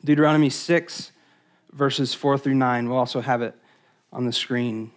Deuteronomy 0.04 0.50
6, 0.50 1.12
verses 1.72 2.14
4 2.14 2.38
through 2.38 2.54
9. 2.54 2.88
We'll 2.88 2.98
also 2.98 3.20
have 3.20 3.42
it 3.42 3.54
on 4.12 4.26
the 4.26 4.32
screen. 4.32 4.90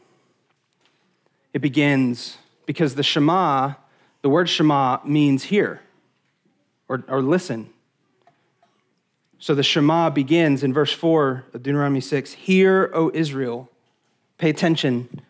It 1.54 1.60
begins 1.60 2.38
because 2.66 2.96
the 2.96 3.04
Shema, 3.04 3.76
the 4.22 4.30
word 4.30 4.50
Shema 4.50 5.00
means 5.06 5.46
hear 5.46 5.82
or, 6.90 7.04
or 7.08 7.22
listen. 7.22 7.70
So 9.40 9.54
the 9.54 9.64
Shema 9.64 10.10
begins 10.10 10.64
in 10.64 10.74
verse 10.74 10.92
4 10.92 11.46
of 11.54 11.64
Deuteronomy 11.64 12.02
6 12.02 12.34
Hear, 12.34 12.90
O 12.94 13.12
Israel. 13.14 13.70
Pay 14.38 14.50
attention. 14.50 15.22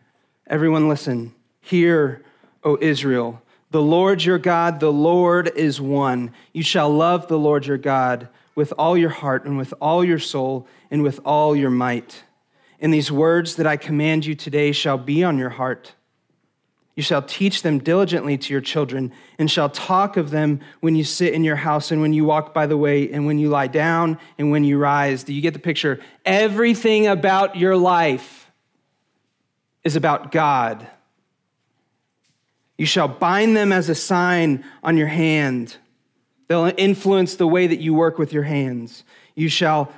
Everyone 0.47 0.87
listen. 0.87 1.33
Hear, 1.61 2.23
O 2.63 2.77
Israel. 2.81 3.41
The 3.75 3.81
Lord 3.81 4.23
your 4.23 4.39
God, 4.39 4.79
the 4.79 4.89
Lord 4.89 5.51
is 5.53 5.81
one. 5.81 6.31
You 6.53 6.63
shall 6.63 6.89
love 6.89 7.27
the 7.27 7.37
Lord 7.37 7.65
your 7.65 7.77
God 7.77 8.29
with 8.55 8.71
all 8.77 8.97
your 8.97 9.09
heart 9.09 9.43
and 9.43 9.57
with 9.57 9.73
all 9.81 10.01
your 10.01 10.17
soul 10.17 10.65
and 10.89 11.03
with 11.03 11.19
all 11.25 11.57
your 11.57 11.69
might. 11.69 12.23
And 12.79 12.93
these 12.93 13.11
words 13.11 13.57
that 13.57 13.67
I 13.67 13.75
command 13.75 14.25
you 14.25 14.33
today 14.33 14.71
shall 14.71 14.97
be 14.97 15.25
on 15.25 15.37
your 15.37 15.49
heart. 15.49 15.93
You 16.95 17.03
shall 17.03 17.21
teach 17.21 17.63
them 17.63 17.79
diligently 17.79 18.37
to 18.37 18.53
your 18.53 18.61
children, 18.61 19.11
and 19.37 19.51
shall 19.51 19.69
talk 19.69 20.15
of 20.15 20.29
them 20.29 20.61
when 20.79 20.95
you 20.95 21.03
sit 21.03 21.33
in 21.33 21.43
your 21.43 21.57
house, 21.57 21.91
and 21.91 21.99
when 21.99 22.13
you 22.13 22.23
walk 22.23 22.53
by 22.53 22.67
the 22.67 22.77
way, 22.77 23.11
and 23.11 23.25
when 23.25 23.39
you 23.39 23.49
lie 23.49 23.67
down, 23.67 24.19
and 24.37 24.51
when 24.51 24.63
you 24.63 24.77
rise. 24.77 25.25
Do 25.25 25.33
you 25.33 25.41
get 25.41 25.51
the 25.51 25.59
picture? 25.59 25.99
Everything 26.25 27.07
about 27.07 27.57
your 27.57 27.75
life 27.75 28.49
is 29.83 29.97
about 29.97 30.31
God. 30.31 30.87
You 32.77 32.85
shall 32.85 33.07
bind 33.07 33.55
them 33.55 33.71
as 33.71 33.89
a 33.89 33.95
sign 33.95 34.63
on 34.83 34.97
your 34.97 35.07
hand. 35.07 35.77
They'll 36.47 36.71
influence 36.77 37.35
the 37.35 37.47
way 37.47 37.67
that 37.67 37.79
you 37.79 37.93
work 37.93 38.17
with 38.17 38.33
your 38.33 38.43
hands. 38.43 39.03
You 39.33 39.49
shall, 39.49 39.93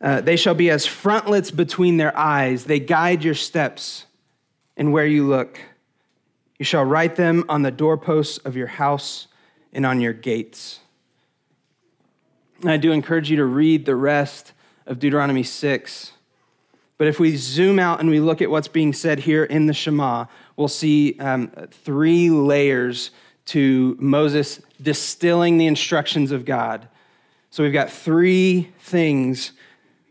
uh, 0.00 0.20
they 0.22 0.36
shall 0.36 0.54
be 0.54 0.70
as 0.70 0.86
frontlets 0.86 1.50
between 1.50 1.96
their 1.96 2.16
eyes. 2.16 2.64
They 2.64 2.80
guide 2.80 3.22
your 3.22 3.34
steps 3.34 4.06
and 4.76 4.92
where 4.92 5.06
you 5.06 5.26
look. 5.26 5.60
You 6.58 6.64
shall 6.64 6.84
write 6.84 7.16
them 7.16 7.44
on 7.48 7.62
the 7.62 7.70
doorposts 7.70 8.38
of 8.38 8.56
your 8.56 8.66
house 8.66 9.28
and 9.72 9.84
on 9.84 10.00
your 10.00 10.12
gates. 10.12 10.80
And 12.60 12.70
I 12.70 12.76
do 12.76 12.92
encourage 12.92 13.30
you 13.30 13.36
to 13.36 13.44
read 13.44 13.84
the 13.84 13.96
rest 13.96 14.52
of 14.86 14.98
Deuteronomy 14.98 15.42
6. 15.42 16.12
But 16.96 17.08
if 17.08 17.18
we 17.18 17.36
zoom 17.36 17.78
out 17.78 18.00
and 18.00 18.08
we 18.08 18.20
look 18.20 18.40
at 18.40 18.50
what's 18.50 18.68
being 18.68 18.92
said 18.92 19.20
here 19.20 19.44
in 19.44 19.66
the 19.66 19.74
Shema, 19.74 20.26
we'll 20.56 20.68
see 20.68 21.18
um, 21.18 21.48
three 21.70 22.30
layers 22.30 23.10
to 23.46 23.96
Moses 24.00 24.60
distilling 24.80 25.58
the 25.58 25.66
instructions 25.66 26.32
of 26.32 26.44
God. 26.44 26.88
So 27.50 27.62
we've 27.62 27.72
got 27.72 27.90
three 27.90 28.72
things 28.80 29.52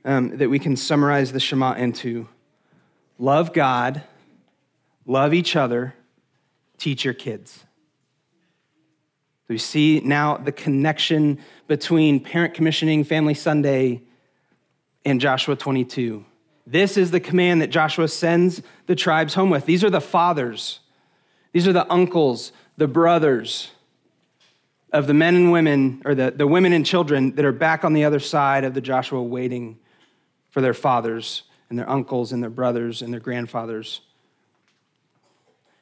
um, 0.05 0.37
that 0.37 0.49
we 0.49 0.59
can 0.59 0.75
summarize 0.75 1.31
the 1.31 1.39
Shema 1.39 1.73
into 1.73 2.27
love 3.17 3.53
God, 3.53 4.03
love 5.05 5.33
each 5.33 5.55
other, 5.55 5.93
teach 6.77 7.05
your 7.05 7.13
kids. 7.13 7.63
We 9.47 9.57
see 9.57 10.01
now 10.03 10.37
the 10.37 10.51
connection 10.51 11.39
between 11.67 12.19
parent 12.19 12.53
commissioning, 12.53 13.03
Family 13.03 13.33
Sunday, 13.33 14.01
and 15.05 15.19
Joshua 15.19 15.55
22. 15.55 16.25
This 16.65 16.97
is 16.97 17.11
the 17.11 17.19
command 17.19 17.61
that 17.61 17.69
Joshua 17.69 18.07
sends 18.07 18.61
the 18.87 18.95
tribes 18.95 19.33
home 19.33 19.49
with. 19.49 19.65
These 19.65 19.83
are 19.83 19.89
the 19.89 20.01
fathers, 20.01 20.79
these 21.51 21.67
are 21.67 21.73
the 21.73 21.91
uncles, 21.91 22.51
the 22.77 22.87
brothers 22.87 23.71
of 24.91 25.07
the 25.07 25.13
men 25.13 25.35
and 25.35 25.51
women, 25.51 26.01
or 26.05 26.13
the, 26.13 26.31
the 26.31 26.47
women 26.47 26.71
and 26.71 26.85
children 26.85 27.35
that 27.35 27.45
are 27.45 27.51
back 27.51 27.83
on 27.83 27.93
the 27.93 28.03
other 28.03 28.19
side 28.19 28.63
of 28.63 28.73
the 28.75 28.81
Joshua 28.81 29.21
waiting 29.21 29.79
for 30.51 30.61
their 30.61 30.73
fathers 30.73 31.43
and 31.69 31.79
their 31.79 31.89
uncles 31.89 32.31
and 32.31 32.43
their 32.43 32.51
brothers 32.51 33.01
and 33.01 33.11
their 33.11 33.19
grandfathers. 33.19 34.01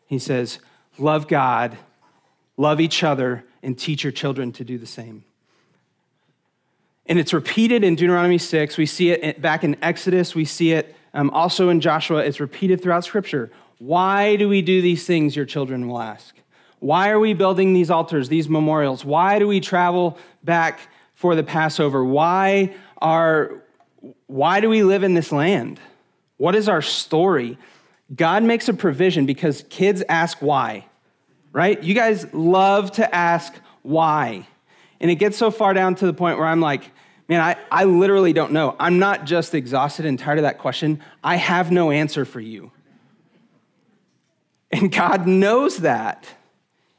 He 0.05 0.17
says, 0.17 0.59
Love 0.97 1.27
God, 1.27 1.77
love 2.55 2.79
each 2.79 3.03
other, 3.03 3.43
and 3.61 3.77
teach 3.77 4.03
your 4.03 4.11
children 4.11 4.51
to 4.53 4.63
do 4.63 4.77
the 4.77 4.85
same. 4.85 5.25
And 7.11 7.19
it's 7.19 7.33
repeated 7.33 7.83
in 7.83 7.95
Deuteronomy 7.95 8.37
6. 8.37 8.77
We 8.77 8.85
see 8.85 9.11
it 9.11 9.41
back 9.41 9.65
in 9.65 9.75
Exodus. 9.81 10.33
We 10.33 10.45
see 10.45 10.71
it 10.71 10.95
um, 11.13 11.29
also 11.31 11.67
in 11.67 11.81
Joshua. 11.81 12.19
It's 12.19 12.39
repeated 12.39 12.81
throughout 12.81 13.03
Scripture. 13.03 13.51
Why 13.79 14.37
do 14.37 14.47
we 14.47 14.61
do 14.61 14.81
these 14.81 15.05
things, 15.05 15.35
your 15.35 15.43
children 15.43 15.89
will 15.89 15.99
ask? 15.99 16.33
Why 16.79 17.09
are 17.09 17.19
we 17.19 17.33
building 17.33 17.73
these 17.73 17.91
altars, 17.91 18.29
these 18.29 18.47
memorials? 18.47 19.03
Why 19.03 19.39
do 19.39 19.47
we 19.49 19.59
travel 19.59 20.17
back 20.45 20.79
for 21.13 21.35
the 21.35 21.43
Passover? 21.43 22.01
Why, 22.01 22.73
are, 23.01 23.61
why 24.27 24.61
do 24.61 24.69
we 24.69 24.81
live 24.81 25.03
in 25.03 25.13
this 25.13 25.33
land? 25.33 25.81
What 26.37 26.55
is 26.55 26.69
our 26.69 26.81
story? 26.81 27.57
God 28.15 28.41
makes 28.41 28.69
a 28.69 28.73
provision 28.73 29.25
because 29.25 29.65
kids 29.69 30.01
ask 30.07 30.37
why, 30.41 30.85
right? 31.51 31.83
You 31.83 31.93
guys 31.93 32.33
love 32.33 32.93
to 32.93 33.13
ask 33.13 33.53
why. 33.81 34.47
And 35.01 35.11
it 35.11 35.15
gets 35.15 35.37
so 35.37 35.51
far 35.51 35.73
down 35.73 35.95
to 35.95 36.05
the 36.05 36.13
point 36.13 36.37
where 36.37 36.47
I'm 36.47 36.61
like, 36.61 36.89
man, 37.31 37.39
I, 37.39 37.55
I 37.71 37.85
literally 37.85 38.33
don't 38.33 38.51
know. 38.51 38.75
I'm 38.77 38.99
not 38.99 39.23
just 39.23 39.55
exhausted 39.55 40.05
and 40.05 40.19
tired 40.19 40.37
of 40.37 40.41
that 40.41 40.57
question. 40.57 41.01
I 41.23 41.37
have 41.37 41.71
no 41.71 41.89
answer 41.89 42.25
for 42.25 42.41
you. 42.41 42.73
And 44.69 44.91
God 44.91 45.27
knows 45.27 45.77
that. 45.77 46.27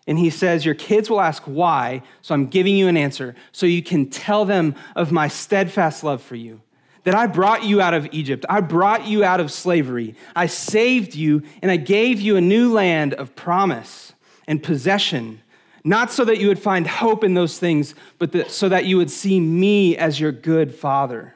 And 0.06 0.18
He 0.18 0.30
says, 0.30 0.64
Your 0.64 0.74
kids 0.74 1.10
will 1.10 1.20
ask 1.20 1.42
why, 1.42 2.02
so 2.22 2.34
I'm 2.34 2.46
giving 2.46 2.78
you 2.78 2.88
an 2.88 2.96
answer 2.96 3.34
so 3.52 3.66
you 3.66 3.82
can 3.82 4.08
tell 4.08 4.46
them 4.46 4.74
of 4.96 5.12
my 5.12 5.28
steadfast 5.28 6.02
love 6.02 6.22
for 6.22 6.34
you 6.34 6.62
that 7.04 7.14
I 7.14 7.26
brought 7.26 7.64
you 7.64 7.82
out 7.82 7.92
of 7.92 8.08
Egypt. 8.12 8.46
I 8.48 8.62
brought 8.62 9.06
you 9.06 9.24
out 9.24 9.38
of 9.38 9.52
slavery. 9.52 10.14
I 10.34 10.46
saved 10.46 11.14
you, 11.14 11.42
and 11.60 11.70
I 11.70 11.76
gave 11.76 12.22
you 12.22 12.36
a 12.36 12.40
new 12.40 12.72
land 12.72 13.12
of 13.14 13.36
promise 13.36 14.14
and 14.48 14.62
possession, 14.62 15.42
not 15.84 16.12
so 16.12 16.24
that 16.24 16.38
you 16.38 16.48
would 16.48 16.58
find 16.58 16.86
hope 16.86 17.24
in 17.24 17.34
those 17.34 17.58
things, 17.58 17.94
but 18.18 18.50
so 18.50 18.68
that 18.68 18.84
you 18.84 18.96
would 18.96 19.10
see 19.10 19.40
me 19.40 19.96
as 19.96 20.20
your 20.20 20.32
good 20.32 20.74
father. 20.74 21.34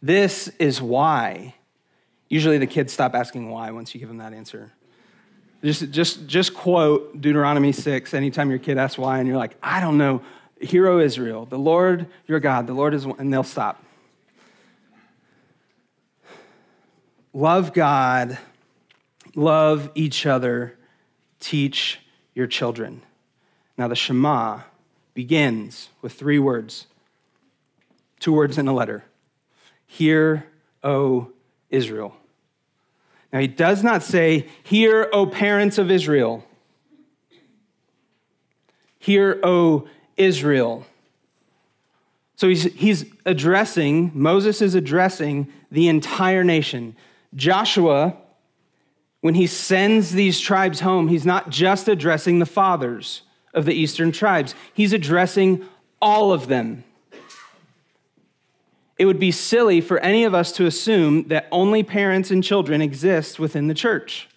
This 0.00 0.48
is 0.58 0.80
why. 0.80 1.54
Usually 2.28 2.58
the 2.58 2.66
kids 2.66 2.92
stop 2.92 3.14
asking 3.14 3.50
why 3.50 3.70
once 3.70 3.94
you 3.94 4.00
give 4.00 4.08
them 4.08 4.18
that 4.18 4.32
answer. 4.32 4.72
Just, 5.62 5.90
just, 5.90 6.26
just 6.26 6.54
quote 6.54 7.20
Deuteronomy 7.20 7.72
6 7.72 8.14
anytime 8.14 8.48
your 8.48 8.60
kid 8.60 8.78
asks 8.78 8.96
why, 8.96 9.18
and 9.18 9.26
you're 9.26 9.36
like, 9.36 9.56
I 9.62 9.80
don't 9.80 9.98
know. 9.98 10.22
Hear, 10.60 10.88
O 10.88 10.98
Israel, 11.00 11.46
the 11.46 11.58
Lord 11.58 12.06
your 12.26 12.40
God, 12.40 12.66
the 12.66 12.74
Lord 12.74 12.94
is 12.94 13.04
and 13.04 13.32
they'll 13.32 13.42
stop. 13.42 13.84
Love 17.32 17.72
God, 17.72 18.38
love 19.34 19.90
each 19.94 20.26
other, 20.26 20.77
teach 21.40 22.00
your 22.34 22.46
children. 22.46 23.02
Now, 23.76 23.88
the 23.88 23.96
Shema 23.96 24.60
begins 25.14 25.88
with 26.02 26.12
three 26.12 26.38
words, 26.38 26.86
two 28.20 28.32
words 28.32 28.58
in 28.58 28.68
a 28.68 28.72
letter 28.72 29.04
Hear, 29.86 30.46
O 30.82 31.32
Israel. 31.70 32.14
Now, 33.32 33.40
he 33.40 33.46
does 33.46 33.82
not 33.82 34.02
say, 34.02 34.48
Hear, 34.62 35.08
O 35.12 35.26
parents 35.26 35.78
of 35.78 35.90
Israel. 35.90 36.44
Hear, 38.98 39.38
O 39.42 39.88
Israel. 40.16 40.86
So 42.36 42.48
he's, 42.48 42.64
he's 42.74 43.04
addressing, 43.26 44.12
Moses 44.14 44.62
is 44.62 44.74
addressing 44.76 45.52
the 45.72 45.88
entire 45.88 46.44
nation. 46.44 46.94
Joshua, 47.34 48.16
when 49.20 49.34
he 49.34 49.46
sends 49.46 50.12
these 50.12 50.38
tribes 50.40 50.80
home, 50.80 51.08
he's 51.08 51.26
not 51.26 51.50
just 51.50 51.88
addressing 51.88 52.38
the 52.38 52.46
fathers 52.46 53.22
of 53.54 53.64
the 53.64 53.74
eastern 53.74 54.12
tribes, 54.12 54.54
he's 54.72 54.92
addressing 54.92 55.66
all 56.00 56.32
of 56.32 56.46
them 56.48 56.84
it 58.98 59.06
would 59.06 59.20
be 59.20 59.30
silly 59.30 59.80
for 59.80 59.98
any 60.00 60.24
of 60.24 60.34
us 60.34 60.50
to 60.52 60.66
assume 60.66 61.28
that 61.28 61.46
only 61.52 61.82
parents 61.82 62.30
and 62.30 62.42
children 62.42 62.82
exist 62.82 63.38
within 63.38 63.68
the 63.68 63.74
church. 63.74 64.28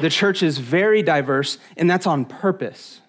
The 0.00 0.10
church 0.10 0.44
is 0.44 0.58
very 0.58 1.02
diverse, 1.02 1.58
and 1.76 1.90
that's 1.90 2.06
on 2.06 2.24
purpose. 2.24 3.00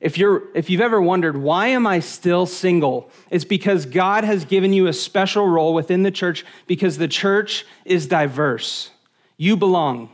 If, 0.00 0.16
you're, 0.16 0.42
if 0.54 0.70
you've 0.70 0.80
ever 0.80 1.00
wondered, 1.00 1.36
why 1.36 1.68
am 1.68 1.86
I 1.86 2.00
still 2.00 2.46
single? 2.46 3.10
It's 3.30 3.44
because 3.44 3.84
God 3.84 4.24
has 4.24 4.44
given 4.44 4.72
you 4.72 4.86
a 4.86 4.92
special 4.92 5.46
role 5.46 5.74
within 5.74 6.02
the 6.02 6.10
church 6.10 6.44
because 6.66 6.96
the 6.96 7.08
church 7.08 7.66
is 7.84 8.06
diverse. 8.06 8.90
You 9.36 9.56
belong. 9.56 10.10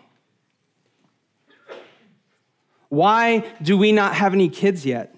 Why 2.89 3.45
do 3.63 3.79
we 3.79 3.93
not 3.93 4.15
have 4.15 4.35
any 4.35 4.49
kids 4.49 4.85
yet? 4.85 5.17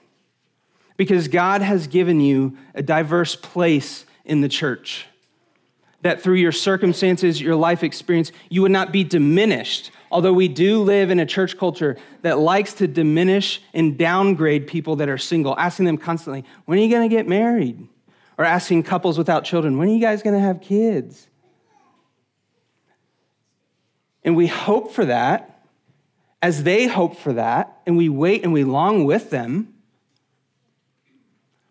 because 0.98 1.28
God 1.28 1.62
has 1.62 1.86
given 1.86 2.20
you 2.20 2.58
a 2.74 2.82
diverse 2.82 3.34
place 3.34 4.04
in 4.26 4.42
the 4.42 4.48
church. 4.48 5.06
That 6.02 6.20
through 6.20 6.34
your 6.34 6.52
circumstances, 6.52 7.40
your 7.40 7.56
life 7.56 7.82
experience, 7.82 8.30
you 8.50 8.60
would 8.62 8.72
not 8.72 8.92
be 8.92 9.04
diminished. 9.04 9.90
Although 10.10 10.32
we 10.32 10.48
do 10.48 10.82
live 10.82 11.10
in 11.10 11.20
a 11.20 11.26
church 11.26 11.58
culture 11.58 11.96
that 12.22 12.38
likes 12.38 12.72
to 12.74 12.86
diminish 12.86 13.60
and 13.74 13.98
downgrade 13.98 14.66
people 14.66 14.96
that 14.96 15.08
are 15.08 15.18
single, 15.18 15.58
asking 15.58 15.86
them 15.86 15.98
constantly, 15.98 16.44
when 16.64 16.78
are 16.78 16.82
you 16.82 16.90
going 16.90 17.08
to 17.08 17.14
get 17.14 17.28
married? 17.28 17.86
Or 18.38 18.44
asking 18.44 18.84
couples 18.84 19.18
without 19.18 19.44
children, 19.44 19.78
when 19.78 19.88
are 19.88 19.92
you 19.92 20.00
guys 20.00 20.22
going 20.22 20.34
to 20.34 20.40
have 20.40 20.60
kids? 20.60 21.28
And 24.24 24.36
we 24.36 24.46
hope 24.46 24.92
for 24.92 25.04
that 25.06 25.58
as 26.40 26.62
they 26.62 26.86
hope 26.86 27.16
for 27.16 27.32
that, 27.32 27.80
and 27.86 27.96
we 27.96 28.08
wait 28.08 28.44
and 28.44 28.52
we 28.52 28.64
long 28.64 29.04
with 29.04 29.30
them. 29.30 29.74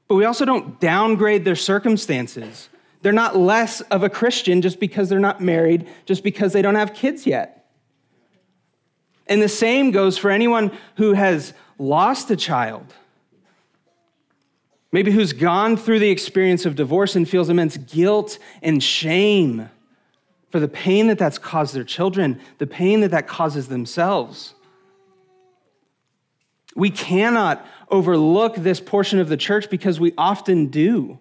But 0.07 0.15
we 0.15 0.25
also 0.25 0.45
don't 0.45 0.79
downgrade 0.79 1.45
their 1.45 1.55
circumstances. 1.55 2.69
They're 3.01 3.13
not 3.13 3.37
less 3.37 3.81
of 3.81 4.03
a 4.03 4.09
Christian 4.09 4.61
just 4.61 4.79
because 4.79 5.07
they're 5.07 5.19
not 5.19 5.39
married, 5.39 5.87
just 6.05 6.23
because 6.23 6.53
they 6.53 6.61
don't 6.61 6.75
have 6.75 6.93
kids 6.93 7.25
yet. 7.25 7.56
And 9.29 9.41
the 9.41 9.49
same 9.49 9.91
goes 9.91 10.17
for 10.17 10.31
anyone 10.31 10.75
who 10.95 11.13
has 11.13 11.53
lost 11.77 12.31
a 12.31 12.35
child. 12.35 12.93
Maybe 14.91 15.11
who's 15.11 15.33
gone 15.33 15.75
through 15.75 15.99
the 15.99 16.09
experience 16.09 16.65
of 16.65 16.75
divorce 16.75 17.15
and 17.15 17.27
feels 17.27 17.49
immense 17.49 17.77
guilt 17.77 18.39
and 18.61 18.81
shame 18.81 19.69
for 20.49 20.59
the 20.59 20.67
pain 20.67 21.07
that 21.07 21.19
that's 21.19 21.37
caused 21.37 21.75
their 21.75 21.83
children, 21.83 22.39
the 22.57 22.67
pain 22.67 23.01
that 23.01 23.11
that 23.11 23.27
causes 23.27 23.67
themselves. 23.67 24.53
We 26.75 26.89
cannot 26.89 27.65
overlook 27.89 28.55
this 28.55 28.79
portion 28.79 29.19
of 29.19 29.29
the 29.29 29.37
church 29.37 29.69
because 29.69 29.99
we 29.99 30.13
often 30.17 30.67
do. 30.67 31.19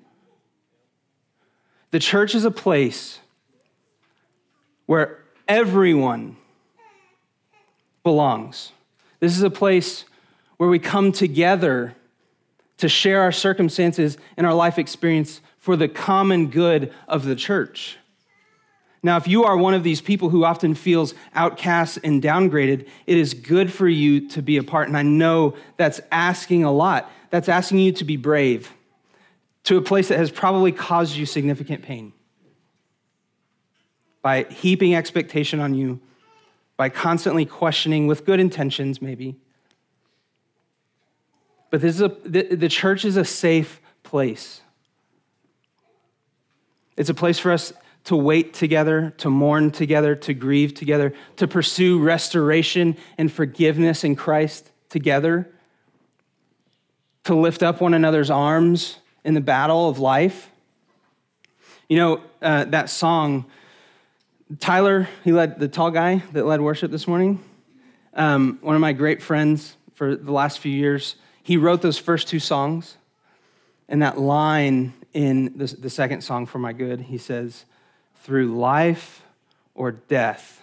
The 1.91 1.99
church 1.99 2.35
is 2.35 2.45
a 2.45 2.51
place 2.51 3.19
where 4.87 5.25
everyone 5.49 6.37
belongs. 8.07 8.71
This 9.19 9.37
is 9.37 9.43
a 9.43 9.51
place 9.51 10.05
where 10.59 10.69
we 10.69 10.79
come 10.79 11.11
together 11.11 11.97
to 12.77 12.89
share 12.89 13.21
our 13.23 13.33
circumstances 13.33 14.17
and 14.37 14.47
our 14.47 14.55
life 14.55 14.79
experience 14.79 15.41
for 15.59 15.75
the 15.75 15.89
common 15.89 16.47
good 16.47 16.95
of 17.09 17.25
the 17.25 17.35
church. 17.35 17.99
Now, 19.03 19.17
if 19.17 19.27
you 19.27 19.43
are 19.43 19.57
one 19.57 19.75
of 19.75 19.83
these 19.83 20.01
people 20.01 20.29
who 20.29 20.45
often 20.45 20.77
feels 20.77 21.15
outcast 21.35 21.99
and 22.05 22.23
downgraded, 22.23 22.87
it 23.09 23.19
is 23.19 23.35
good 23.35 23.73
for 23.73 23.89
you 23.89 24.29
to 24.29 24.41
be 24.41 24.57
a 24.57 24.63
part. 24.63 24.87
And 24.87 24.97
I 24.97 25.03
know 25.03 25.57
that's 25.77 26.01
asking 26.13 26.63
a 26.63 26.71
lot. 26.71 27.11
That's 27.31 27.49
asking 27.49 27.81
you 27.81 27.91
to 27.95 28.05
be 28.05 28.17
brave 28.17 28.73
to 29.65 29.79
a 29.79 29.83
place 29.83 30.07
that 30.09 30.19
has 30.19 30.31
probably 30.31 30.71
caused 30.71 31.17
you 31.17 31.27
significant 31.27 31.83
pain 31.83 32.13
by 34.23 34.45
heaping 34.45 34.95
expectation 34.95 35.59
on 35.59 35.75
you, 35.75 35.99
by 36.77 36.89
constantly 36.89 37.47
questioning 37.47 38.07
with 38.07 38.25
good 38.25 38.41
intentions, 38.41 39.01
maybe. 39.01 39.37
But 41.71 41.81
this 41.81 41.95
is 41.97 42.03
a, 42.03 42.09
the, 42.25 42.55
the 42.55 42.69
church 42.69 43.05
is 43.05 43.17
a 43.17 43.25
safe 43.25 43.81
place. 44.03 44.61
It's 46.97 47.11
a 47.11 47.15
place 47.15 47.39
for 47.39 47.53
us 47.53 47.73
to 48.05 48.17
wait 48.17 48.55
together, 48.55 49.13
to 49.19 49.29
mourn 49.29 49.71
together, 49.71 50.15
to 50.15 50.33
grieve 50.33 50.75
together, 50.75 51.13
to 51.37 51.49
pursue 51.49 51.99
restoration 51.99 52.97
and 53.19 53.31
forgiveness 53.33 54.05
in 54.05 54.15
Christ 54.15 54.71
together, 54.89 55.51
to 57.25 57.35
lift 57.35 57.63
up 57.63 57.81
one 57.81 57.95
another's 57.95 58.31
arms 58.31 58.99
in 59.25 59.35
the 59.35 59.41
battle 59.41 59.89
of 59.89 59.99
life. 59.99 60.51
You 61.89 61.97
know, 61.97 62.21
uh, 62.41 62.65
that 62.67 62.91
song, 62.91 63.47
Tyler, 64.61 65.09
he 65.25 65.33
led 65.33 65.59
the 65.59 65.67
tall 65.67 65.91
guy 65.91 66.23
that 66.33 66.47
led 66.47 66.61
worship 66.61 66.93
this 66.93 67.09
morning, 67.09 67.43
um, 68.15 68.59
one 68.63 68.77
of 68.77 68.81
my 68.81 68.93
great 68.93 69.21
friends 69.21 69.77
for 69.95 70.15
the 70.15 70.31
last 70.31 70.61
few 70.61 70.71
years, 70.71 71.17
he 71.43 71.57
wrote 71.57 71.83
those 71.83 71.99
first 71.99 72.29
two 72.29 72.39
songs. 72.39 72.97
And 73.89 74.03
that 74.03 74.19
line 74.19 74.93
in 75.13 75.57
the, 75.57 75.67
the 75.67 75.91
second 75.91 76.23
song, 76.23 76.47
For 76.47 76.59
My 76.59 76.73
Good, 76.73 77.03
he 77.03 77.19
says, 77.19 77.65
through 78.23 78.57
life 78.57 79.23
or 79.75 79.93
death, 79.93 80.63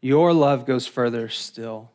your 0.00 0.32
love 0.32 0.64
goes 0.64 0.86
further 0.86 1.28
still. 1.28 1.90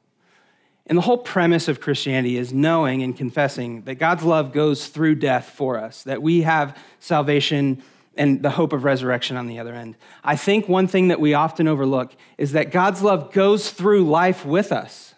And 0.87 0.97
the 0.97 1.03
whole 1.03 1.17
premise 1.17 1.67
of 1.67 1.79
Christianity 1.81 2.37
is 2.37 2.53
knowing 2.53 3.01
and 3.01 3.17
confessing 3.17 3.83
that 3.83 3.95
God's 3.95 4.23
love 4.23 4.51
goes 4.51 4.87
through 4.87 5.15
death 5.15 5.49
for 5.49 5.79
us, 5.79 6.03
that 6.03 6.21
we 6.21 6.43
have 6.43 6.77
salvation 6.99 7.81
and 8.17 8.41
the 8.41 8.49
hope 8.49 8.73
of 8.73 8.83
resurrection 8.83 9.37
on 9.37 9.47
the 9.47 9.59
other 9.59 9.73
end. 9.73 9.95
I 10.23 10.35
think 10.35 10.67
one 10.67 10.87
thing 10.87 11.09
that 11.09 11.19
we 11.19 11.33
often 11.33 11.67
overlook 11.67 12.15
is 12.37 12.53
that 12.53 12.71
God's 12.71 13.01
love 13.01 13.31
goes 13.31 13.71
through 13.71 14.05
life 14.05 14.45
with 14.45 14.71
us. 14.71 15.15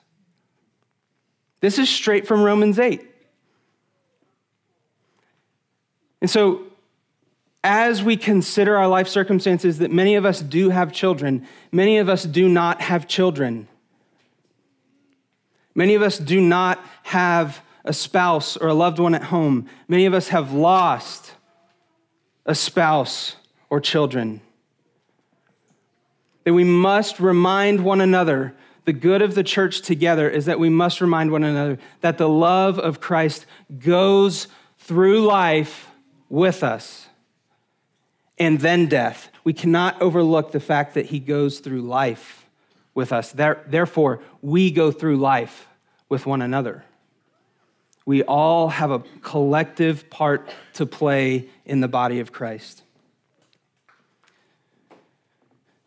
This 1.60 1.80
is 1.80 1.90
straight 1.90 2.28
from 2.28 2.44
Romans 2.44 2.80
8. 2.80 3.02
And 6.22 6.30
so 6.30 6.64
as 7.64 8.02
we 8.02 8.16
consider 8.16 8.78
our 8.78 8.88
life 8.88 9.08
circumstances, 9.08 9.80
that 9.80 9.92
many 9.92 10.16
of 10.16 10.26
us 10.26 10.42
do 10.42 10.70
have 10.70 10.92
children, 10.92 11.46
many 11.72 11.98
of 11.98 12.10
us 12.10 12.24
do 12.24 12.48
not 12.48 12.82
have 12.82 13.08
children. 13.08 13.68
Many 15.76 15.94
of 15.94 16.02
us 16.02 16.18
do 16.18 16.42
not 16.42 16.84
have 17.04 17.62
a 17.86 17.94
spouse 17.94 18.58
or 18.58 18.68
a 18.68 18.74
loved 18.74 19.00
one 19.00 19.14
at 19.14 19.24
home. 19.24 19.68
Many 19.88 20.06
of 20.06 20.14
us 20.14 20.30
have 20.30 20.52
lost 20.52 21.34
a 22.48 22.56
spouse 22.56 23.36
or 23.70 23.80
children. 23.80 24.42
That 26.46 26.54
we 26.54 26.64
must 26.64 27.20
remind 27.20 27.84
one 27.84 28.02
another 28.02 28.56
the 28.86 28.94
good 28.94 29.22
of 29.22 29.36
the 29.36 29.44
church 29.44 29.82
together 29.82 30.30
is 30.30 30.46
that 30.46 30.60
we 30.60 30.70
must 30.70 31.02
remind 31.02 31.30
one 31.30 31.44
another 31.44 31.78
that 32.00 32.18
the 32.18 32.30
love 32.30 32.80
of 32.80 33.02
Christ 33.02 33.46
goes 33.80 34.48
through 34.80 35.26
life 35.26 35.90
with 36.30 36.64
us 36.64 37.10
and 38.38 38.62
then 38.62 38.88
death. 38.88 39.30
We 39.44 39.52
cannot 39.52 40.02
overlook 40.02 40.54
the 40.54 40.62
fact 40.62 40.94
that 40.94 41.08
he 41.08 41.20
goes 41.20 41.60
through 41.60 41.82
life 41.82 42.46
with 42.94 43.12
us. 43.12 43.34
Therefore, 43.34 44.22
we 44.42 44.72
go 44.72 44.90
through 44.90 45.18
life 45.18 45.68
with 46.08 46.26
one 46.26 46.42
another. 46.42 46.86
We 48.08 48.24
all 48.24 48.70
have 48.70 48.90
a 48.90 49.00
collective 49.22 50.10
part 50.10 50.50
to 50.76 50.86
play 50.86 51.50
in 51.66 51.82
the 51.82 51.90
body 51.90 52.22
of 52.22 52.32
Christ. 52.32 52.84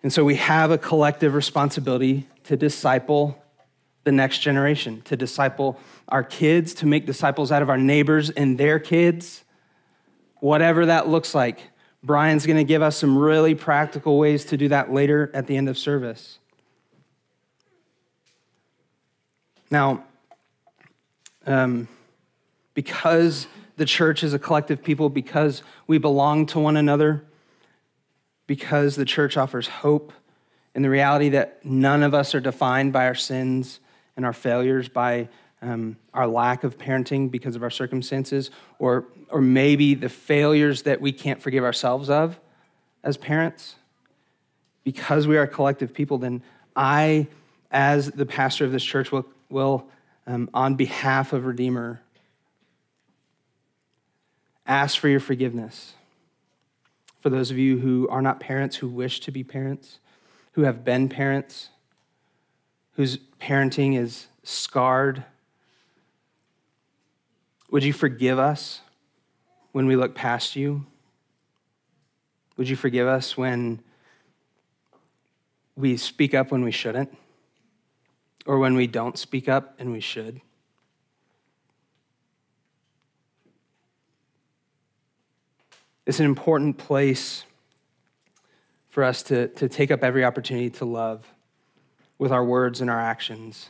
And 0.02 0.12
so 0.12 0.22
we 0.22 0.34
have 0.34 0.70
a 0.70 0.76
collective 0.76 1.32
responsibility 1.32 2.28
to 2.44 2.58
disciple 2.58 3.42
the 4.04 4.12
next 4.12 4.40
generation, 4.40 5.00
to 5.06 5.16
disciple 5.16 5.80
our 6.10 6.22
kids, 6.22 6.74
to 6.74 6.86
make 6.86 7.06
disciples 7.06 7.50
out 7.50 7.62
of 7.62 7.70
our 7.70 7.78
neighbors 7.78 8.28
and 8.28 8.58
their 8.58 8.78
kids, 8.78 9.42
whatever 10.40 10.84
that 10.84 11.08
looks 11.08 11.34
like. 11.34 11.70
Brian's 12.02 12.44
going 12.44 12.58
to 12.58 12.64
give 12.64 12.82
us 12.82 12.98
some 12.98 13.16
really 13.16 13.54
practical 13.54 14.18
ways 14.18 14.44
to 14.44 14.58
do 14.58 14.68
that 14.68 14.92
later 14.92 15.30
at 15.32 15.46
the 15.46 15.56
end 15.56 15.70
of 15.70 15.78
service. 15.78 16.38
Now, 19.70 20.04
um, 21.46 21.88
because 22.74 23.46
the 23.76 23.84
church 23.84 24.22
is 24.22 24.34
a 24.34 24.38
collective 24.38 24.82
people, 24.82 25.08
because 25.08 25.62
we 25.86 25.98
belong 25.98 26.46
to 26.46 26.60
one 26.60 26.76
another, 26.76 27.24
because 28.46 28.96
the 28.96 29.04
church 29.04 29.36
offers 29.36 29.66
hope 29.66 30.12
in 30.74 30.82
the 30.82 30.90
reality 30.90 31.30
that 31.30 31.64
none 31.64 32.02
of 32.02 32.14
us 32.14 32.34
are 32.34 32.40
defined 32.40 32.92
by 32.92 33.06
our 33.06 33.14
sins 33.14 33.80
and 34.16 34.24
our 34.24 34.32
failures, 34.32 34.88
by 34.88 35.28
um, 35.62 35.96
our 36.14 36.26
lack 36.26 36.64
of 36.64 36.78
parenting 36.78 37.30
because 37.30 37.56
of 37.56 37.62
our 37.62 37.70
circumstances, 37.70 38.50
or, 38.78 39.06
or 39.28 39.40
maybe 39.40 39.94
the 39.94 40.08
failures 40.08 40.82
that 40.82 41.00
we 41.00 41.12
can't 41.12 41.40
forgive 41.40 41.64
ourselves 41.64 42.08
of 42.08 42.38
as 43.02 43.16
parents. 43.16 43.76
Because 44.84 45.26
we 45.26 45.36
are 45.36 45.42
a 45.42 45.48
collective 45.48 45.92
people, 45.92 46.18
then 46.18 46.42
I, 46.74 47.28
as 47.70 48.10
the 48.10 48.26
pastor 48.26 48.64
of 48.64 48.72
this 48.72 48.84
church, 48.84 49.12
will, 49.12 49.26
will 49.50 49.86
um, 50.26 50.48
on 50.54 50.74
behalf 50.74 51.32
of 51.32 51.44
Redeemer, 51.44 52.00
ask 54.70 54.98
for 54.98 55.08
your 55.08 55.20
forgiveness 55.20 55.94
for 57.18 57.28
those 57.28 57.50
of 57.50 57.58
you 57.58 57.78
who 57.78 58.08
are 58.08 58.22
not 58.22 58.40
parents, 58.40 58.76
who 58.76 58.88
wish 58.88 59.20
to 59.20 59.30
be 59.30 59.44
parents, 59.44 59.98
who 60.52 60.62
have 60.62 60.84
been 60.84 61.08
parents, 61.08 61.68
whose 62.92 63.18
parenting 63.40 63.98
is 63.98 64.28
scarred. 64.42 65.24
Would 67.70 67.84
you 67.84 67.92
forgive 67.92 68.38
us 68.38 68.80
when 69.72 69.86
we 69.86 69.96
look 69.96 70.14
past 70.14 70.56
you? 70.56 70.86
Would 72.56 72.68
you 72.68 72.76
forgive 72.76 73.08
us 73.08 73.36
when 73.36 73.82
we 75.76 75.96
speak 75.96 76.32
up 76.32 76.50
when 76.50 76.62
we 76.62 76.70
shouldn't? 76.70 77.16
Or 78.46 78.58
when 78.58 78.74
we 78.74 78.86
don't 78.86 79.18
speak 79.18 79.48
up 79.48 79.74
and 79.78 79.92
we 79.92 80.00
should? 80.00 80.40
It's 86.06 86.20
an 86.20 86.26
important 86.26 86.78
place 86.78 87.44
for 88.88 89.04
us 89.04 89.22
to, 89.24 89.48
to 89.48 89.68
take 89.68 89.90
up 89.90 90.02
every 90.02 90.24
opportunity 90.24 90.70
to 90.70 90.84
love 90.84 91.26
with 92.18 92.32
our 92.32 92.44
words 92.44 92.80
and 92.80 92.90
our 92.90 93.00
actions. 93.00 93.68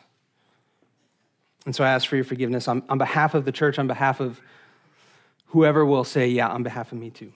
And 1.66 1.76
so 1.76 1.84
I 1.84 1.90
ask 1.90 2.08
for 2.08 2.16
your 2.16 2.24
forgiveness 2.24 2.66
on, 2.68 2.82
on 2.88 2.98
behalf 2.98 3.34
of 3.34 3.44
the 3.44 3.52
church, 3.52 3.78
on 3.78 3.86
behalf 3.86 4.20
of 4.20 4.40
whoever 5.46 5.84
will 5.84 6.04
say, 6.04 6.28
Yeah, 6.28 6.48
on 6.48 6.62
behalf 6.62 6.92
of 6.92 6.98
me 6.98 7.10
too. 7.10 7.32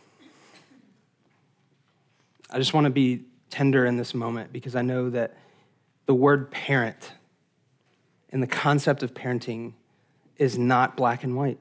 I 2.50 2.58
just 2.58 2.72
want 2.72 2.84
to 2.84 2.90
be 2.90 3.24
tender 3.50 3.84
in 3.84 3.96
this 3.96 4.14
moment 4.14 4.52
because 4.52 4.74
I 4.74 4.82
know 4.82 5.10
that 5.10 5.36
the 6.06 6.14
word 6.14 6.50
parent 6.50 7.12
and 8.30 8.42
the 8.42 8.46
concept 8.46 9.02
of 9.02 9.14
parenting 9.14 9.74
is 10.38 10.58
not 10.58 10.96
black 10.96 11.22
and 11.22 11.36
white, 11.36 11.58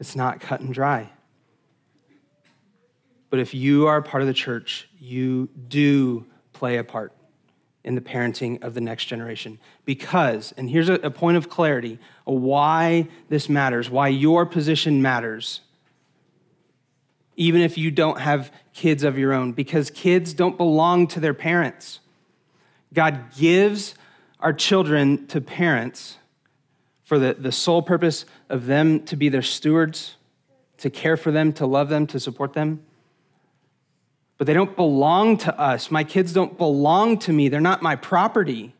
it's 0.00 0.16
not 0.16 0.40
cut 0.40 0.60
and 0.60 0.74
dry. 0.74 1.10
But 3.30 3.40
if 3.40 3.54
you 3.54 3.86
are 3.86 3.98
a 3.98 4.02
part 4.02 4.22
of 4.22 4.26
the 4.26 4.34
church, 4.34 4.88
you 4.98 5.48
do 5.68 6.26
play 6.52 6.78
a 6.78 6.84
part 6.84 7.12
in 7.84 7.94
the 7.94 8.00
parenting 8.00 8.62
of 8.62 8.74
the 8.74 8.80
next 8.80 9.06
generation. 9.06 9.58
Because, 9.84 10.52
and 10.56 10.68
here's 10.68 10.88
a, 10.88 10.94
a 10.94 11.10
point 11.10 11.36
of 11.36 11.48
clarity 11.48 11.98
why 12.24 13.08
this 13.28 13.48
matters, 13.48 13.88
why 13.88 14.08
your 14.08 14.44
position 14.44 15.00
matters, 15.00 15.60
even 17.36 17.60
if 17.60 17.78
you 17.78 17.90
don't 17.90 18.20
have 18.20 18.52
kids 18.74 19.04
of 19.04 19.18
your 19.18 19.32
own, 19.32 19.52
because 19.52 19.90
kids 19.90 20.34
don't 20.34 20.56
belong 20.56 21.06
to 21.06 21.20
their 21.20 21.34
parents. 21.34 22.00
God 22.92 23.34
gives 23.36 23.94
our 24.40 24.52
children 24.52 25.26
to 25.28 25.40
parents 25.40 26.16
for 27.04 27.18
the, 27.18 27.34
the 27.34 27.52
sole 27.52 27.80
purpose 27.80 28.24
of 28.48 28.66
them 28.66 29.00
to 29.04 29.16
be 29.16 29.28
their 29.28 29.42
stewards, 29.42 30.16
to 30.78 30.90
care 30.90 31.16
for 31.16 31.30
them, 31.30 31.52
to 31.54 31.66
love 31.66 31.88
them, 31.88 32.06
to 32.08 32.20
support 32.20 32.52
them 32.52 32.82
but 34.38 34.46
they 34.46 34.54
don't 34.54 34.76
belong 34.76 35.36
to 35.38 35.60
us. 35.60 35.90
My 35.90 36.04
kids 36.04 36.32
don't 36.32 36.56
belong 36.56 37.18
to 37.18 37.32
me. 37.32 37.48
They're 37.48 37.60
not 37.60 37.82
my 37.82 37.96
property. 37.96 38.72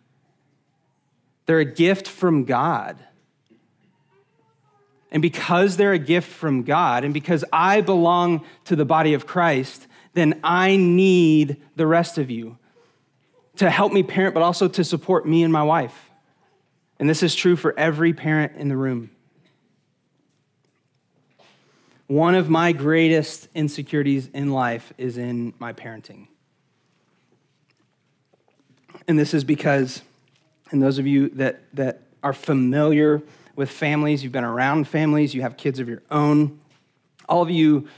They're 1.47 1.59
a 1.59 1.65
gift 1.65 2.07
from 2.07 2.45
God. 2.45 2.97
And 5.11 5.21
because 5.21 5.77
they're 5.77 5.95
a 5.95 5.99
gift 5.99 6.29
from 6.31 6.63
God, 6.63 7.05
and 7.05 7.13
because 7.13 7.45
I 7.53 7.81
belong 7.81 8.45
to 8.67 8.77
the 8.77 8.85
body 8.85 9.15
of 9.15 9.27
Christ, 9.27 9.87
then 10.13 10.41
I 10.45 10.77
need 10.77 11.57
the 11.77 11.87
rest 11.87 12.19
of 12.19 12.31
you 12.31 12.59
to 13.57 13.71
help 13.71 13.93
me 13.93 14.03
parent, 14.03 14.35
but 14.35 14.43
also 14.43 14.69
to 14.69 14.85
support 14.85 15.27
me 15.27 15.43
and 15.43 15.53
my 15.53 15.63
wife. 15.63 16.11
And 17.01 17.09
this 17.09 17.23
is 17.23 17.35
true 17.35 17.57
for 17.57 17.77
every 17.79 18.13
parent 18.13 18.53
in 18.57 18.69
the 18.69 18.77
room. 18.77 19.11
One 22.09 22.35
of 22.35 22.51
my 22.51 22.73
greatest 22.73 23.49
insecurities 23.55 24.29
in 24.35 24.51
life 24.51 24.93
is 24.99 25.17
in 25.17 25.55
my 25.59 25.73
parenting. 25.73 26.27
And 29.07 29.19
this 29.19 29.33
is 29.33 29.45
because, 29.45 30.03
and 30.71 30.83
those 30.83 30.99
of 30.99 31.07
you 31.07 31.29
that, 31.31 31.61
that 31.75 32.03
are 32.23 32.33
familiar 32.33 33.23
with 33.57 33.71
families, 33.71 34.25
you've 34.25 34.33
been 34.33 34.45
around 34.45 34.89
families, 34.89 35.35
you 35.35 35.43
have 35.43 35.57
kids 35.57 35.79
of 35.79 35.89
your 35.89 36.03
own, 36.11 36.61
all 37.29 37.43
of 37.43 37.51
you 37.51 37.89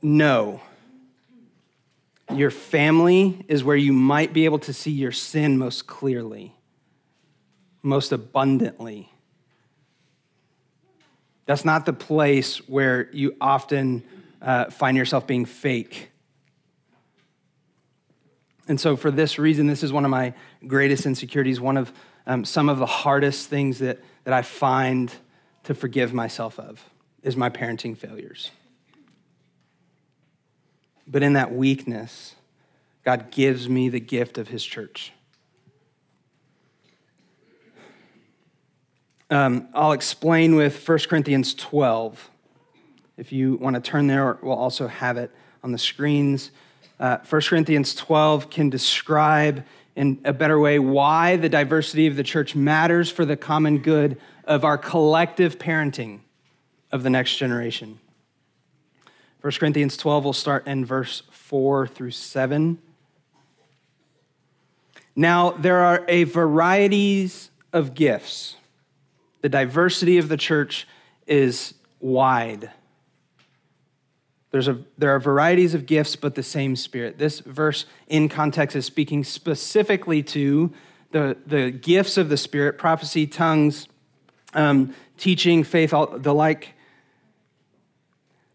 know 0.00 0.60
your 2.32 2.50
family 2.50 3.44
is 3.48 3.62
where 3.62 3.76
you 3.76 3.92
might 3.92 4.32
be 4.32 4.44
able 4.44 4.58
to 4.60 4.72
see 4.72 4.90
your 4.90 5.12
sin 5.12 5.58
most 5.58 5.86
clearly, 5.86 6.54
most 7.82 8.12
abundantly. 8.12 9.12
That's 11.46 11.64
not 11.64 11.86
the 11.86 11.92
place 11.92 12.58
where 12.68 13.10
you 13.12 13.36
often 13.40 14.02
uh, 14.40 14.70
find 14.70 14.96
yourself 14.96 15.26
being 15.26 15.44
fake. 15.44 16.10
And 18.66 18.80
so, 18.80 18.96
for 18.96 19.10
this 19.10 19.38
reason, 19.38 19.66
this 19.66 19.82
is 19.82 19.92
one 19.92 20.04
of 20.04 20.10
my 20.10 20.32
greatest 20.66 21.04
insecurities, 21.04 21.60
one 21.60 21.76
of 21.76 21.92
um, 22.26 22.44
some 22.44 22.68
of 22.68 22.78
the 22.78 22.86
hardest 22.86 23.48
things 23.48 23.78
that, 23.80 24.00
that 24.24 24.32
I 24.32 24.42
find 24.42 25.12
to 25.64 25.74
forgive 25.74 26.14
myself 26.14 26.58
of 26.58 26.82
is 27.22 27.36
my 27.36 27.50
parenting 27.50 27.96
failures. 27.96 28.50
But 31.06 31.22
in 31.22 31.34
that 31.34 31.52
weakness, 31.54 32.34
God 33.04 33.30
gives 33.30 33.68
me 33.68 33.88
the 33.88 34.00
gift 34.00 34.38
of 34.38 34.48
His 34.48 34.64
church. 34.64 35.12
Um, 39.30 39.68
I'll 39.72 39.92
explain 39.92 40.54
with 40.54 40.86
1 40.86 40.98
Corinthians 41.08 41.54
12. 41.54 42.30
If 43.16 43.32
you 43.32 43.54
want 43.54 43.74
to 43.74 43.80
turn 43.80 44.06
there, 44.06 44.38
we'll 44.42 44.52
also 44.52 44.86
have 44.86 45.16
it 45.16 45.30
on 45.62 45.72
the 45.72 45.78
screens. 45.78 46.50
Uh, 47.00 47.18
1 47.28 47.42
Corinthians 47.42 47.94
12 47.94 48.50
can 48.50 48.68
describe 48.68 49.64
in 49.96 50.20
a 50.24 50.32
better 50.32 50.58
way 50.58 50.78
why 50.78 51.36
the 51.36 51.48
diversity 51.48 52.06
of 52.06 52.16
the 52.16 52.22
church 52.22 52.54
matters 52.54 53.10
for 53.10 53.24
the 53.24 53.36
common 53.36 53.78
good 53.78 54.20
of 54.44 54.64
our 54.64 54.76
collective 54.76 55.58
parenting 55.58 56.20
of 56.92 57.02
the 57.02 57.10
next 57.10 57.36
generation. 57.36 57.98
1 59.40 59.52
Corinthians 59.52 59.96
12 59.96 60.24
will 60.24 60.32
start 60.32 60.66
in 60.66 60.84
verse 60.84 61.22
4 61.30 61.86
through 61.86 62.10
7. 62.10 62.78
Now, 65.16 65.52
there 65.52 65.78
are 65.78 66.04
a 66.08 66.24
varieties 66.24 67.50
of 67.72 67.94
gifts 67.94 68.56
the 69.44 69.50
diversity 69.50 70.16
of 70.16 70.30
the 70.30 70.38
church 70.38 70.88
is 71.26 71.74
wide. 72.00 72.70
There's 74.52 74.68
a, 74.68 74.78
there 74.96 75.14
are 75.14 75.20
varieties 75.20 75.74
of 75.74 75.84
gifts, 75.84 76.16
but 76.16 76.34
the 76.34 76.42
same 76.42 76.76
Spirit. 76.76 77.18
This 77.18 77.40
verse 77.40 77.84
in 78.06 78.30
context 78.30 78.74
is 78.74 78.86
speaking 78.86 79.22
specifically 79.22 80.22
to 80.22 80.72
the, 81.10 81.36
the 81.44 81.70
gifts 81.70 82.16
of 82.16 82.30
the 82.30 82.38
Spirit 82.38 82.78
prophecy, 82.78 83.26
tongues, 83.26 83.86
um, 84.54 84.94
teaching, 85.18 85.62
faith, 85.62 85.92
all, 85.92 86.06
the 86.06 86.32
like. 86.32 86.72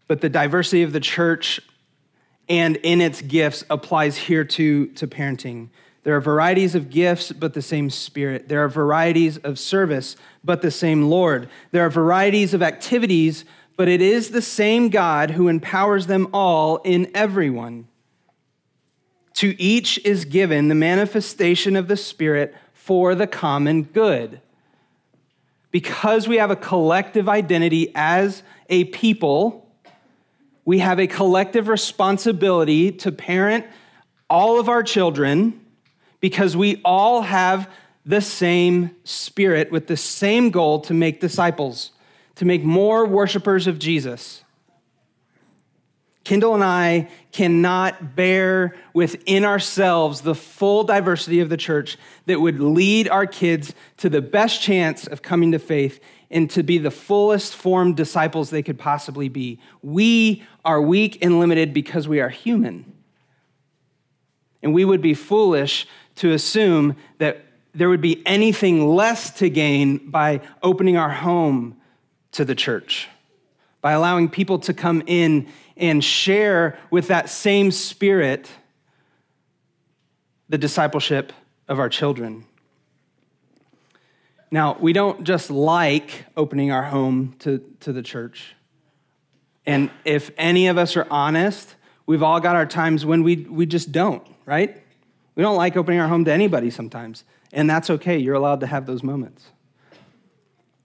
but 0.08 0.20
the 0.20 0.28
diversity 0.28 0.82
of 0.82 0.92
the 0.92 0.98
church 0.98 1.60
and 2.48 2.74
in 2.78 3.00
its 3.00 3.22
gifts 3.22 3.62
applies 3.70 4.16
here 4.16 4.42
to, 4.42 4.88
to 4.88 5.06
parenting. 5.06 5.68
There 6.02 6.16
are 6.16 6.20
varieties 6.20 6.74
of 6.74 6.88
gifts, 6.88 7.30
but 7.30 7.52
the 7.52 7.62
same 7.62 7.90
Spirit. 7.90 8.48
There 8.48 8.64
are 8.64 8.68
varieties 8.68 9.36
of 9.38 9.58
service, 9.58 10.16
but 10.42 10.62
the 10.62 10.70
same 10.70 11.10
Lord. 11.10 11.48
There 11.72 11.84
are 11.84 11.90
varieties 11.90 12.54
of 12.54 12.62
activities, 12.62 13.44
but 13.76 13.88
it 13.88 14.00
is 14.00 14.30
the 14.30 14.42
same 14.42 14.88
God 14.88 15.32
who 15.32 15.48
empowers 15.48 16.06
them 16.06 16.28
all 16.32 16.78
in 16.78 17.10
everyone. 17.14 17.86
To 19.34 19.60
each 19.60 19.98
is 20.04 20.24
given 20.24 20.68
the 20.68 20.74
manifestation 20.74 21.76
of 21.76 21.88
the 21.88 21.96
Spirit 21.96 22.54
for 22.72 23.14
the 23.14 23.26
common 23.26 23.82
good. 23.82 24.40
Because 25.70 26.26
we 26.26 26.38
have 26.38 26.50
a 26.50 26.56
collective 26.56 27.28
identity 27.28 27.92
as 27.94 28.42
a 28.70 28.84
people, 28.84 29.68
we 30.64 30.78
have 30.78 30.98
a 30.98 31.06
collective 31.06 31.68
responsibility 31.68 32.90
to 32.92 33.12
parent 33.12 33.66
all 34.28 34.58
of 34.58 34.68
our 34.68 34.82
children 34.82 35.59
because 36.20 36.56
we 36.56 36.80
all 36.84 37.22
have 37.22 37.68
the 38.04 38.20
same 38.20 38.90
spirit 39.04 39.70
with 39.70 39.86
the 39.86 39.96
same 39.96 40.50
goal 40.50 40.80
to 40.80 40.94
make 40.94 41.20
disciples, 41.20 41.90
to 42.36 42.44
make 42.44 42.62
more 42.62 43.06
worshipers 43.06 43.66
of 43.66 43.78
Jesus. 43.78 44.42
Kendall 46.24 46.54
and 46.54 46.62
I 46.62 47.08
cannot 47.32 48.14
bear 48.14 48.76
within 48.94 49.44
ourselves 49.44 50.20
the 50.20 50.34
full 50.34 50.84
diversity 50.84 51.40
of 51.40 51.48
the 51.48 51.56
church 51.56 51.96
that 52.26 52.40
would 52.40 52.60
lead 52.60 53.08
our 53.08 53.26
kids 53.26 53.74
to 53.96 54.08
the 54.08 54.20
best 54.20 54.62
chance 54.62 55.06
of 55.06 55.22
coming 55.22 55.52
to 55.52 55.58
faith 55.58 55.98
and 56.30 56.48
to 56.50 56.62
be 56.62 56.78
the 56.78 56.90
fullest 56.90 57.54
formed 57.54 57.96
disciples 57.96 58.50
they 58.50 58.62
could 58.62 58.78
possibly 58.78 59.28
be. 59.28 59.58
We 59.82 60.44
are 60.64 60.80
weak 60.80 61.18
and 61.22 61.40
limited 61.40 61.74
because 61.74 62.06
we 62.06 62.20
are 62.20 62.28
human. 62.28 62.92
And 64.62 64.74
we 64.74 64.84
would 64.84 65.00
be 65.00 65.14
foolish 65.14 65.86
to 66.20 66.32
assume 66.32 66.96
that 67.16 67.46
there 67.74 67.88
would 67.88 68.02
be 68.02 68.22
anything 68.26 68.86
less 68.86 69.30
to 69.30 69.48
gain 69.48 70.10
by 70.10 70.42
opening 70.62 70.98
our 70.98 71.08
home 71.08 71.80
to 72.32 72.44
the 72.44 72.54
church, 72.54 73.08
by 73.80 73.92
allowing 73.92 74.28
people 74.28 74.58
to 74.58 74.74
come 74.74 75.02
in 75.06 75.48
and 75.78 76.04
share 76.04 76.78
with 76.90 77.08
that 77.08 77.30
same 77.30 77.70
spirit 77.70 78.50
the 80.50 80.58
discipleship 80.58 81.32
of 81.68 81.78
our 81.78 81.88
children. 81.88 82.44
Now, 84.50 84.76
we 84.78 84.92
don't 84.92 85.24
just 85.24 85.50
like 85.50 86.26
opening 86.36 86.70
our 86.70 86.82
home 86.82 87.34
to, 87.38 87.64
to 87.80 87.94
the 87.94 88.02
church. 88.02 88.54
And 89.64 89.90
if 90.04 90.32
any 90.36 90.66
of 90.66 90.76
us 90.76 90.98
are 90.98 91.06
honest, 91.10 91.76
we've 92.04 92.22
all 92.22 92.40
got 92.40 92.56
our 92.56 92.66
times 92.66 93.06
when 93.06 93.22
we, 93.22 93.36
we 93.36 93.64
just 93.64 93.90
don't, 93.90 94.26
right? 94.44 94.82
We 95.40 95.44
don't 95.44 95.56
like 95.56 95.74
opening 95.74 95.98
our 96.00 96.06
home 96.06 96.26
to 96.26 96.32
anybody 96.34 96.68
sometimes, 96.68 97.24
and 97.50 97.70
that's 97.70 97.88
okay. 97.88 98.18
You're 98.18 98.34
allowed 98.34 98.60
to 98.60 98.66
have 98.66 98.84
those 98.84 99.02
moments. 99.02 99.46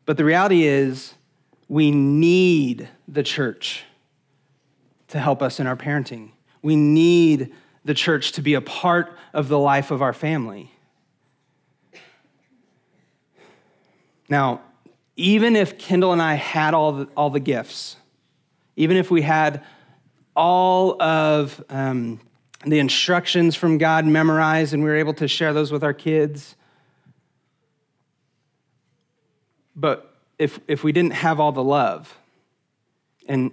But 0.06 0.16
the 0.16 0.24
reality 0.24 0.64
is, 0.64 1.14
we 1.68 1.92
need 1.92 2.88
the 3.06 3.22
church 3.22 3.84
to 5.10 5.20
help 5.20 5.42
us 5.42 5.60
in 5.60 5.68
our 5.68 5.76
parenting. 5.76 6.30
We 6.62 6.78
need 6.78 7.52
the 7.84 7.94
church 7.94 8.32
to 8.32 8.42
be 8.42 8.54
a 8.54 8.62
part 8.62 9.18
of 9.34 9.50
the 9.50 9.60
life 9.60 9.92
of 9.92 10.02
our 10.02 10.14
family. 10.14 10.72
Now, 14.30 14.62
even 15.18 15.58
if 15.58 15.78
Kendall 15.78 16.14
and 16.14 16.22
I 16.22 16.36
had 16.36 16.74
all 16.74 16.94
the, 16.94 17.10
all 17.18 17.30
the 17.30 17.42
gifts, 17.42 17.98
even 18.78 18.96
if 18.96 19.12
we 19.12 19.22
had 19.22 19.66
all 20.34 21.02
of 21.02 21.62
um, 21.70 22.22
the 22.64 22.80
instructions 22.80 23.56
from 23.56 23.78
God 23.78 24.06
memorized, 24.06 24.74
and 24.74 24.84
we 24.84 24.90
were 24.90 24.96
able 24.96 25.14
to 25.16 25.28
share 25.28 25.54
those 25.54 25.72
with 25.72 25.84
our 25.84 25.94
kids. 25.94 26.56
But 29.76 30.14
if, 30.40 30.60
if 30.68 30.84
we 30.84 30.92
didn't 30.92 31.14
have 31.14 31.40
all 31.40 31.52
the 31.52 31.64
love, 31.64 32.18
and 33.28 33.52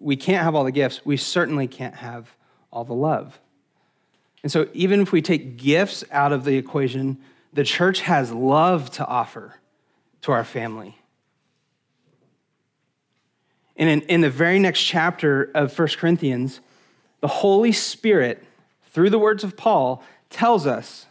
we 0.00 0.16
can't 0.16 0.42
have 0.42 0.54
all 0.54 0.64
the 0.64 0.72
gifts, 0.72 1.04
we 1.04 1.16
certainly 1.16 1.66
can't 1.66 1.94
have 1.94 2.34
all 2.72 2.84
the 2.84 2.94
love. 2.94 3.38
And 4.42 4.50
so, 4.50 4.68
even 4.74 5.00
if 5.00 5.12
we 5.12 5.22
take 5.22 5.56
gifts 5.56 6.04
out 6.10 6.32
of 6.32 6.44
the 6.44 6.56
equation, 6.56 7.18
the 7.52 7.64
church 7.64 8.00
has 8.00 8.32
love 8.32 8.90
to 8.92 9.06
offer 9.06 9.54
to 10.22 10.32
our 10.32 10.44
family. 10.44 10.98
And 13.76 13.88
in, 13.88 14.00
in 14.02 14.20
the 14.20 14.30
very 14.30 14.58
next 14.58 14.82
chapter 14.82 15.50
of 15.54 15.76
1 15.76 15.88
Corinthians, 15.96 16.60
the 17.24 17.28
Holy 17.28 17.72
Spirit, 17.72 18.44
through 18.92 19.08
the 19.08 19.18
words 19.18 19.44
of 19.44 19.56
Paul, 19.56 20.04
tells 20.28 20.66
us 20.66 21.06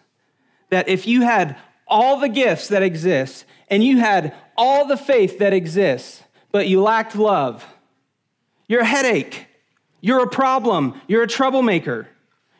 that 0.69 0.87
if 0.87 1.07
you 1.07 1.21
had 1.21 1.57
all 1.87 2.19
the 2.19 2.29
gifts 2.29 2.67
that 2.67 2.83
exist 2.83 3.45
and 3.67 3.83
you 3.83 3.97
had 3.97 4.35
all 4.55 4.85
the 4.85 4.95
faith 4.95 5.39
that 5.39 5.53
exists, 5.53 6.21
but 6.51 6.67
you 6.67 6.83
lacked 6.83 7.15
love, 7.15 7.65
you're 8.67 8.81
a 8.81 8.85
headache, 8.85 9.47
you're 10.01 10.21
a 10.21 10.29
problem, 10.29 11.01
you're 11.07 11.23
a 11.23 11.27
troublemaker, 11.27 12.07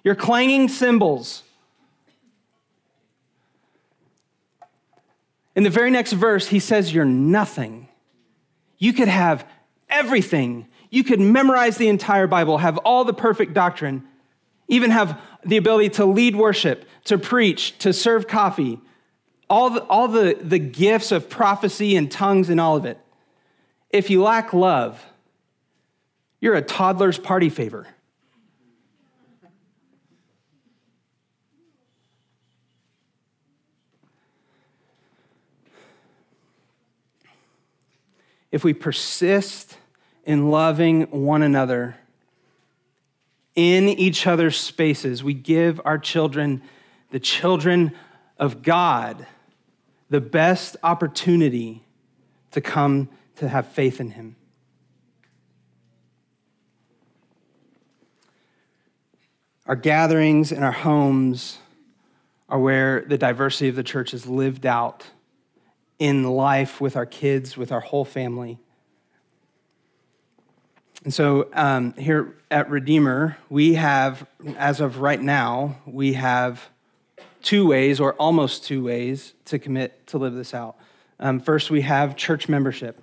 you're 0.03 0.15
clanging 0.15 0.67
cymbals. 0.67 1.43
In 5.55 5.61
the 5.61 5.69
very 5.69 5.91
next 5.91 6.13
verse, 6.13 6.47
he 6.47 6.57
says, 6.57 6.91
You're 6.91 7.05
nothing. 7.05 7.87
You 8.79 8.93
could 8.93 9.09
have 9.09 9.47
everything 9.91 10.65
you 10.93 11.03
could 11.03 11.19
memorize 11.19 11.77
the 11.77 11.87
entire 11.87 12.27
Bible, 12.27 12.59
have 12.59 12.77
all 12.77 13.03
the 13.03 13.15
perfect 13.15 13.55
doctrine, 13.55 14.03
even 14.67 14.91
have 14.91 15.19
the 15.43 15.57
ability 15.57 15.89
to 15.89 16.05
lead 16.05 16.35
worship, 16.35 16.87
to 17.05 17.17
preach, 17.17 17.75
to 17.79 17.91
serve 17.91 18.27
coffee, 18.27 18.79
all 19.49 19.71
the, 19.71 19.81
all 19.85 20.07
the, 20.07 20.37
the 20.39 20.59
gifts 20.59 21.11
of 21.11 21.31
prophecy 21.31 21.95
and 21.95 22.11
tongues 22.11 22.47
and 22.47 22.61
all 22.61 22.75
of 22.75 22.85
it. 22.85 22.99
If 23.89 24.11
you 24.11 24.21
lack 24.21 24.53
love, 24.53 25.03
you're 26.39 26.53
a 26.53 26.61
toddler's 26.61 27.17
party 27.17 27.49
favor. 27.49 27.87
If 38.51 38.63
we 38.63 38.73
persist 38.73 39.79
in 40.23 40.49
loving 40.49 41.03
one 41.03 41.41
another 41.41 41.95
in 43.55 43.87
each 43.89 44.25
other's 44.25 44.57
spaces. 44.57 45.23
We 45.23 45.33
give 45.33 45.79
our 45.85 45.97
children, 45.97 46.61
the 47.11 47.19
children 47.19 47.93
of 48.37 48.63
God, 48.63 49.27
the 50.09 50.21
best 50.21 50.77
opportunity 50.83 51.83
to 52.51 52.61
come 52.61 53.09
to 53.35 53.47
have 53.47 53.67
faith 53.67 53.99
in 53.99 54.11
Him. 54.11 54.35
Our 59.65 59.75
gatherings 59.75 60.51
and 60.51 60.63
our 60.63 60.71
homes 60.71 61.57
are 62.49 62.59
where 62.59 63.01
the 63.07 63.17
diversity 63.17 63.69
of 63.69 63.75
the 63.75 63.83
church 63.83 64.13
is 64.13 64.27
lived 64.27 64.65
out 64.65 65.05
in 65.99 66.23
life 66.23 66.81
with 66.81 66.97
our 66.97 67.05
kids, 67.05 67.55
with 67.55 67.71
our 67.71 67.79
whole 67.79 68.03
family. 68.03 68.59
And 71.03 71.13
so 71.13 71.49
um, 71.53 71.93
here 71.93 72.35
at 72.49 72.69
Redeemer, 72.69 73.37
we 73.49 73.73
have, 73.73 74.25
as 74.57 74.79
of 74.79 74.99
right 74.99 75.21
now, 75.21 75.77
we 75.85 76.13
have 76.13 76.69
two 77.41 77.67
ways, 77.67 77.99
or 77.99 78.13
almost 78.13 78.63
two 78.63 78.81
ways, 78.83 79.33
to 79.45 79.59
commit 79.59 80.07
to 80.07 80.17
live 80.17 80.33
this 80.33 80.53
out. 80.53 80.77
Um, 81.19 81.41
first, 81.41 81.69
we 81.69 81.81
have 81.81 82.15
church 82.15 82.47
membership. 82.47 83.01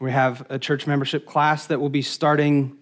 We 0.00 0.10
have 0.10 0.44
a 0.50 0.58
church 0.58 0.88
membership 0.88 1.26
class 1.26 1.66
that 1.68 1.80
will 1.80 1.88
be 1.88 2.02
starting 2.02 2.76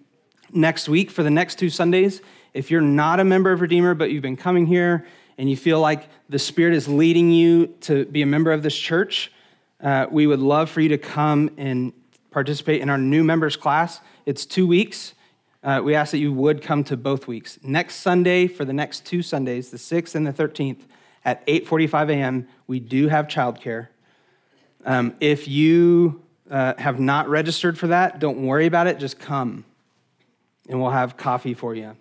next 0.51 0.89
week 0.89 1.11
for 1.11 1.21
the 1.21 1.29
next 1.29 1.59
two 1.59 1.69
Sundays. 1.69 2.21
If 2.55 2.71
you're 2.71 2.81
not 2.81 3.19
a 3.19 3.23
member 3.23 3.51
of 3.51 3.61
Redeemer, 3.61 3.93
but 3.93 4.09
you've 4.09 4.23
been 4.23 4.37
coming 4.37 4.65
here 4.65 5.05
and 5.37 5.47
you 5.47 5.55
feel 5.55 5.79
like 5.79 6.09
the 6.29 6.39
Spirit 6.39 6.73
is 6.73 6.87
leading 6.87 7.29
you 7.29 7.67
to 7.81 8.05
be 8.05 8.23
a 8.23 8.25
member 8.25 8.51
of 8.51 8.63
this 8.63 8.75
church, 8.75 9.31
uh, 9.81 10.07
we 10.09 10.25
would 10.25 10.39
love 10.39 10.71
for 10.71 10.81
you 10.81 10.89
to 10.89 10.97
come 10.97 11.51
and 11.57 11.93
participate 12.33 12.81
in 12.81 12.89
our 12.89 12.97
new 12.97 13.23
members 13.23 13.55
class. 13.55 14.01
It's 14.25 14.45
two 14.45 14.67
weeks. 14.67 15.13
Uh, 15.63 15.81
we 15.83 15.95
ask 15.95 16.11
that 16.11 16.17
you 16.17 16.33
would 16.33 16.61
come 16.61 16.83
to 16.83 16.97
both 16.97 17.27
weeks. 17.27 17.57
Next 17.63 17.95
Sunday, 17.95 18.47
for 18.47 18.65
the 18.65 18.73
next 18.73 19.05
two 19.05 19.21
Sundays, 19.21 19.69
the 19.69 19.77
6th 19.77 20.15
and 20.15 20.27
the 20.27 20.33
13th, 20.33 20.81
at 21.25 21.45
8:45 21.47 22.09
a.m., 22.09 22.47
we 22.67 22.79
do 22.81 23.07
have 23.07 23.27
childcare. 23.27 23.87
Um, 24.85 25.15
if 25.21 25.47
you 25.47 26.21
uh, 26.51 26.73
have 26.77 26.99
not 26.99 27.29
registered 27.29 27.77
for 27.77 27.87
that, 27.87 28.19
don't 28.19 28.45
worry 28.45 28.65
about 28.65 28.87
it. 28.87 28.99
Just 28.99 29.19
come, 29.19 29.63
and 30.67 30.81
we'll 30.81 30.91
have 30.91 31.15
coffee 31.15 31.53
for 31.53 31.73
you. 31.73 31.95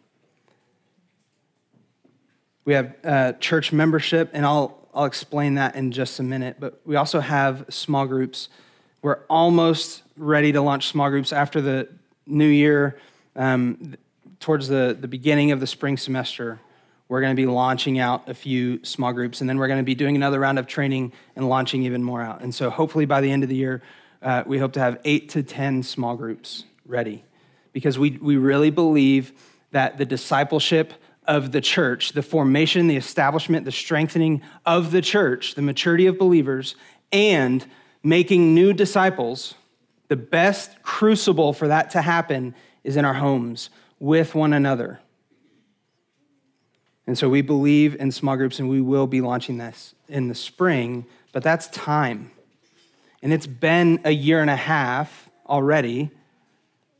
We 2.64 2.74
have 2.74 2.94
uh, 3.04 3.32
church 3.34 3.72
membership, 3.72 4.30
and 4.32 4.44
I'll 4.44 4.88
I'll 4.92 5.04
explain 5.04 5.54
that 5.54 5.76
in 5.76 5.92
just 5.92 6.18
a 6.18 6.22
minute. 6.22 6.56
But 6.58 6.80
we 6.84 6.96
also 6.96 7.20
have 7.20 7.66
small 7.68 8.06
groups. 8.06 8.48
We're 9.00 9.20
almost 9.30 10.01
ready 10.16 10.53
to 10.53 10.61
launch 10.61 10.88
small 10.88 11.11
groups 11.11 11.33
after 11.33 11.61
the 11.61 11.88
new 12.27 12.46
year, 12.46 12.98
um, 13.37 13.94
towards 14.40 14.68
the, 14.68 14.96
the 14.98 15.09
beginning 15.09 15.53
of 15.53 15.61
the 15.61 15.66
spring 15.66 15.96
semester, 15.96 16.59
we're 17.09 17.20
going 17.20 17.35
to 17.35 17.40
be 17.40 17.46
launching 17.46 17.98
out 17.98 18.29
a 18.29 18.35
few 18.35 18.83
small 18.85 19.12
groups, 19.12 19.40
and 19.40 19.48
then 19.48 19.59
we're 19.59 19.68
going 19.68 19.79
to 19.79 19.85
be 19.85 19.94
doing 19.94 20.16
another 20.16 20.40
round 20.40 20.59
of 20.59 20.66
training 20.66 21.12
and 21.37 21.48
launching 21.48 21.83
even 21.83 22.03
more 22.03 22.22
out. 22.22 22.40
And 22.40 22.55
so, 22.55 22.70
hopefully, 22.70 23.05
by 23.05 23.20
the 23.20 23.31
end 23.31 23.42
of 23.42 23.48
the 23.48 23.55
year, 23.55 23.83
uh, 24.22 24.44
we 24.46 24.59
hope 24.59 24.72
to 24.72 24.81
have 24.81 24.98
eight 25.05 25.29
to 25.31 25.42
10 25.42 25.83
small 25.83 26.16
groups 26.16 26.64
ready 26.87 27.25
because 27.72 27.98
we, 27.98 28.12
we 28.12 28.37
really 28.37 28.70
believe 28.70 29.33
that 29.72 29.98
the 29.98 30.05
discipleship 30.05 30.94
of 31.27 31.53
the 31.53 31.61
church, 31.61 32.12
the 32.12 32.22
formation, 32.22 32.87
the 32.87 32.96
establishment, 32.96 33.64
the 33.64 33.72
strengthening 33.72 34.42
of 34.66 34.90
the 34.90 35.01
church, 35.01 35.55
the 35.55 35.62
maturity 35.62 36.07
of 36.07 36.18
believers, 36.18 36.75
and 37.12 37.66
making 38.03 38.55
new 38.55 38.72
disciples, 38.72 39.55
the 40.12 40.16
best 40.16 40.83
crucible 40.83 41.55
for 41.55 41.68
that 41.68 41.88
to 41.88 42.03
happen 42.03 42.55
is 42.85 42.98
in 42.98 43.05
our 43.07 43.14
homes 43.14 43.70
with 43.98 44.35
one 44.35 44.53
another. 44.53 45.01
And 47.07 47.16
so 47.16 47.31
we 47.31 47.40
believe 47.40 47.96
in 47.98 48.12
small 48.12 48.37
groups 48.37 48.59
and 48.59 48.68
we 48.68 48.83
will 48.83 49.07
be 49.07 49.22
launching 49.22 49.57
this 49.57 49.94
in 50.09 50.29
the 50.29 50.35
spring, 50.35 51.07
but 51.33 51.42
that's 51.42 51.66
time. 51.68 52.31
And 53.22 53.33
it's 53.33 53.46
been 53.46 54.01
a 54.05 54.11
year 54.11 54.42
and 54.42 54.51
a 54.51 54.57
half 54.57 55.31
already 55.46 56.11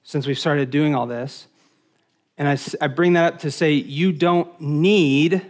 since 0.05 0.27
we've 0.27 0.38
started 0.38 0.70
doing 0.70 0.94
all 0.94 1.07
this. 1.07 1.48
And 2.38 2.48
I, 2.48 2.57
I 2.81 2.87
bring 2.87 3.12
that 3.12 3.35
up 3.35 3.40
to 3.40 3.51
say 3.51 3.75
you 3.75 4.12
don't 4.12 4.59
need 4.59 5.44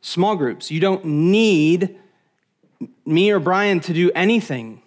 small 0.00 0.34
groups. 0.34 0.70
You 0.70 0.80
don't 0.80 1.04
need 1.04 1.94
me 3.04 3.30
or 3.30 3.38
Brian 3.38 3.80
to 3.80 3.92
do 3.92 4.10
anything. 4.14 4.81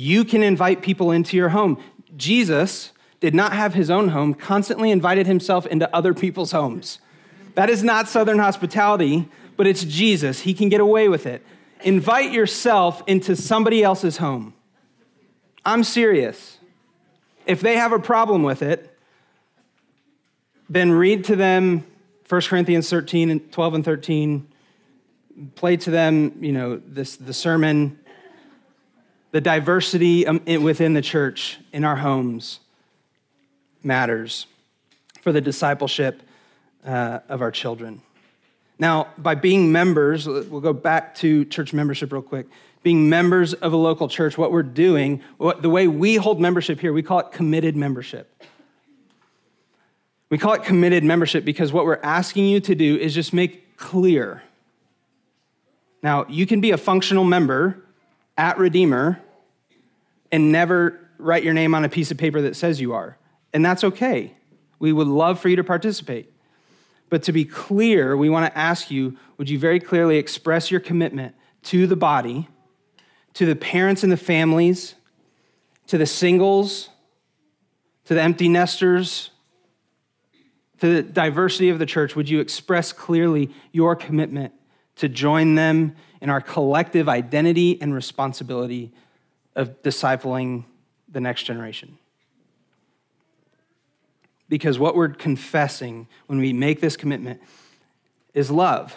You 0.00 0.24
can 0.24 0.44
invite 0.44 0.80
people 0.80 1.10
into 1.10 1.36
your 1.36 1.48
home. 1.48 1.82
Jesus 2.16 2.92
did 3.18 3.34
not 3.34 3.52
have 3.52 3.74
his 3.74 3.90
own 3.90 4.10
home, 4.10 4.32
constantly 4.32 4.92
invited 4.92 5.26
himself 5.26 5.66
into 5.66 5.92
other 5.92 6.14
people's 6.14 6.52
homes. 6.52 7.00
That 7.56 7.68
is 7.68 7.82
not 7.82 8.06
Southern 8.06 8.38
hospitality, 8.38 9.28
but 9.56 9.66
it's 9.66 9.82
Jesus. 9.82 10.38
He 10.38 10.54
can 10.54 10.68
get 10.68 10.80
away 10.80 11.08
with 11.08 11.26
it. 11.26 11.44
Invite 11.82 12.30
yourself 12.30 13.02
into 13.08 13.34
somebody 13.34 13.82
else's 13.82 14.18
home. 14.18 14.54
I'm 15.64 15.82
serious. 15.82 16.58
If 17.44 17.60
they 17.60 17.74
have 17.74 17.90
a 17.90 17.98
problem 17.98 18.44
with 18.44 18.62
it, 18.62 18.96
then 20.70 20.92
read 20.92 21.24
to 21.24 21.34
them 21.34 21.84
1 22.28 22.40
Corinthians 22.42 22.88
13 22.88 23.30
and 23.30 23.50
12 23.50 23.74
and 23.74 23.84
13. 23.84 24.46
Play 25.56 25.76
to 25.78 25.90
them, 25.90 26.38
you 26.40 26.52
know, 26.52 26.80
this, 26.86 27.16
the 27.16 27.34
sermon, 27.34 27.98
the 29.30 29.40
diversity 29.40 30.26
um, 30.26 30.40
within 30.62 30.94
the 30.94 31.02
church 31.02 31.58
in 31.72 31.84
our 31.84 31.96
homes 31.96 32.60
matters 33.82 34.46
for 35.22 35.32
the 35.32 35.40
discipleship 35.40 36.22
uh, 36.84 37.20
of 37.28 37.42
our 37.42 37.50
children. 37.50 38.00
Now, 38.78 39.08
by 39.18 39.34
being 39.34 39.72
members, 39.72 40.26
we'll 40.26 40.60
go 40.60 40.72
back 40.72 41.14
to 41.16 41.44
church 41.46 41.72
membership 41.72 42.12
real 42.12 42.22
quick. 42.22 42.46
Being 42.84 43.08
members 43.08 43.54
of 43.54 43.72
a 43.72 43.76
local 43.76 44.08
church, 44.08 44.38
what 44.38 44.52
we're 44.52 44.62
doing, 44.62 45.20
what, 45.36 45.62
the 45.62 45.68
way 45.68 45.88
we 45.88 46.14
hold 46.14 46.40
membership 46.40 46.78
here, 46.80 46.92
we 46.92 47.02
call 47.02 47.18
it 47.18 47.32
committed 47.32 47.76
membership. 47.76 48.44
We 50.30 50.38
call 50.38 50.52
it 50.52 50.62
committed 50.62 51.02
membership 51.02 51.44
because 51.44 51.72
what 51.72 51.86
we're 51.86 52.00
asking 52.02 52.46
you 52.46 52.60
to 52.60 52.74
do 52.74 52.96
is 52.96 53.14
just 53.14 53.32
make 53.32 53.76
clear. 53.76 54.42
Now, 56.02 56.26
you 56.28 56.46
can 56.46 56.60
be 56.60 56.70
a 56.70 56.76
functional 56.76 57.24
member 57.24 57.82
at 58.38 58.56
Redeemer 58.56 59.20
and 60.32 60.50
never 60.52 61.10
write 61.18 61.42
your 61.42 61.52
name 61.52 61.74
on 61.74 61.84
a 61.84 61.88
piece 61.88 62.10
of 62.10 62.16
paper 62.16 62.40
that 62.42 62.56
says 62.56 62.80
you 62.80 62.94
are, 62.94 63.18
and 63.52 63.64
that's 63.64 63.84
okay. 63.84 64.34
We 64.78 64.92
would 64.92 65.08
love 65.08 65.40
for 65.40 65.48
you 65.48 65.56
to 65.56 65.64
participate. 65.64 66.32
But 67.10 67.24
to 67.24 67.32
be 67.32 67.44
clear, 67.44 68.16
we 68.16 68.30
want 68.30 68.52
to 68.52 68.56
ask 68.58 68.90
you 68.90 69.18
would 69.36 69.50
you 69.50 69.58
very 69.58 69.80
clearly 69.80 70.18
express 70.18 70.70
your 70.70 70.80
commitment 70.80 71.34
to 71.64 71.86
the 71.86 71.96
body, 71.96 72.48
to 73.34 73.46
the 73.46 73.56
parents 73.56 74.02
and 74.02 74.12
the 74.12 74.16
families, 74.16 74.94
to 75.88 75.98
the 75.98 76.06
singles, 76.06 76.90
to 78.04 78.14
the 78.14 78.22
empty 78.22 78.48
nesters, 78.48 79.30
to 80.80 80.88
the 80.88 81.02
diversity 81.02 81.70
of 81.70 81.78
the 81.78 81.86
church? 81.86 82.14
Would 82.14 82.28
you 82.28 82.40
express 82.40 82.92
clearly 82.92 83.50
your 83.72 83.96
commitment 83.96 84.52
to 84.98 85.08
join 85.08 85.54
them 85.54 85.96
in 86.20 86.30
our 86.30 86.40
collective 86.40 87.08
identity 87.08 87.80
and 87.80 87.94
responsibility 87.94 88.92
of 89.56 89.82
discipling 89.82 90.64
the 91.08 91.20
next 91.20 91.44
generation? 91.44 91.98
Because 94.48 94.78
what 94.78 94.94
we're 94.94 95.08
confessing 95.08 96.06
when 96.26 96.38
we 96.38 96.52
make 96.52 96.80
this 96.80 96.96
commitment 96.96 97.40
is 98.34 98.50
love. 98.50 98.96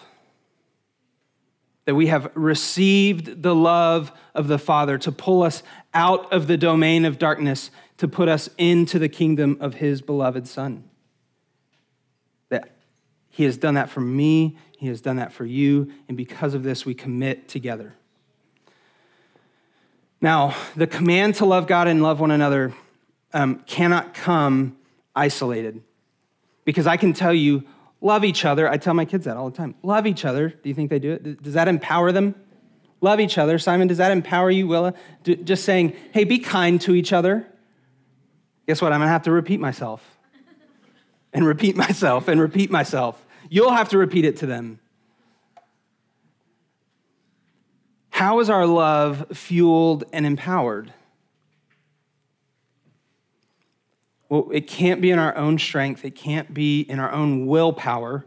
That 1.86 1.96
we 1.96 2.08
have 2.08 2.32
received 2.36 3.42
the 3.42 3.56
love 3.56 4.12
of 4.34 4.48
the 4.48 4.60
Father 4.60 4.98
to 5.00 5.12
pull 5.12 5.44
us 5.44 5.64
out 5.94 6.32
of 6.32 6.48
the 6.48 6.58
domain 6.58 7.06
of 7.06 7.18
darkness, 7.18 7.72
to 7.98 8.08
put 8.08 8.30
us 8.30 8.50
into 8.58 8.98
the 9.00 9.10
kingdom 9.10 9.58
of 9.60 9.76
His 9.76 10.02
beloved 10.02 10.48
Son. 10.48 10.84
That 12.50 12.76
He 13.30 13.44
has 13.44 13.58
done 13.58 13.74
that 13.74 13.90
for 13.90 14.00
me, 14.00 14.58
He 14.82 14.88
has 14.88 15.00
done 15.00 15.18
that 15.18 15.32
for 15.32 15.46
you, 15.46 15.94
and 16.08 16.18
because 16.18 16.56
of 16.56 16.64
this, 16.64 16.88
we 16.88 16.96
commit 16.96 17.48
together. 17.48 17.94
Now, 20.20 20.56
the 20.76 20.88
command 20.88 21.36
to 21.36 21.46
love 21.46 21.68
God 21.68 21.88
and 21.88 22.02
love 22.02 22.20
one 22.20 22.32
another 22.32 22.74
um, 23.32 23.60
cannot 23.68 24.16
come 24.16 24.76
isolated. 25.16 25.84
Because 26.66 26.88
I 26.88 26.98
can 26.98 27.14
tell 27.14 27.32
you, 27.32 27.64
love 28.02 28.24
each 28.24 28.44
other. 28.44 28.68
I 28.68 28.78
tell 28.78 28.96
my 28.96 29.06
kids 29.06 29.26
that 29.26 29.38
all 29.38 29.52
the 29.52 29.56
time. 29.56 29.76
Love 29.84 30.08
each 30.08 30.26
other. 30.26 30.50
Do 30.50 30.68
you 30.68 30.74
think 30.74 30.90
they 30.90 30.98
do 30.98 31.12
it? 31.12 31.44
Does 31.44 31.54
that 31.54 31.68
empower 31.68 32.12
them? 32.12 32.34
Love 33.02 33.20
each 33.20 33.38
other. 33.38 33.60
Simon, 33.60 33.88
does 33.88 34.00
that 34.00 34.12
empower 34.12 34.50
you, 34.50 34.66
Willa? 34.66 34.96
Just 35.24 35.64
saying, 35.64 35.96
hey, 36.12 36.24
be 36.24 36.40
kind 36.40 36.82
to 36.82 36.96
each 36.96 37.14
other. 37.14 37.46
Guess 38.66 38.82
what? 38.82 38.94
I'm 38.94 39.00
going 39.00 39.10
to 39.10 39.12
have 39.12 39.24
to 39.24 39.32
repeat 39.32 39.60
myself 39.60 40.04
and 41.34 41.46
repeat 41.46 41.76
myself 41.76 42.28
and 42.28 42.42
repeat 42.42 42.72
myself. 42.72 43.24
You'll 43.54 43.74
have 43.74 43.90
to 43.90 43.98
repeat 43.98 44.24
it 44.24 44.38
to 44.38 44.46
them. 44.46 44.80
How 48.12 48.40
is 48.40 48.50
our 48.50 48.66
love 48.66 49.26
fueled 49.34 50.06
and 50.14 50.26
empowered? 50.26 50.94
Well, 54.30 54.48
it 54.54 54.68
can't 54.68 55.02
be 55.02 55.12
in 55.12 55.20
our 55.20 55.36
own 55.36 55.60
strength, 55.60 56.06
it 56.06 56.16
can't 56.16 56.54
be 56.54 56.80
in 56.80 56.98
our 56.98 57.12
own 57.12 57.46
willpower 57.46 58.24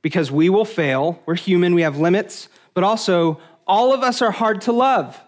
because 0.00 0.32
we 0.32 0.48
will 0.48 0.64
fail. 0.64 1.22
We're 1.26 1.34
human, 1.34 1.74
we 1.74 1.82
have 1.82 1.98
limits, 1.98 2.48
but 2.72 2.84
also 2.84 3.38
all 3.66 3.92
of 3.92 4.02
us 4.02 4.22
are 4.22 4.30
hard 4.30 4.62
to 4.62 4.72
love. 4.72 5.20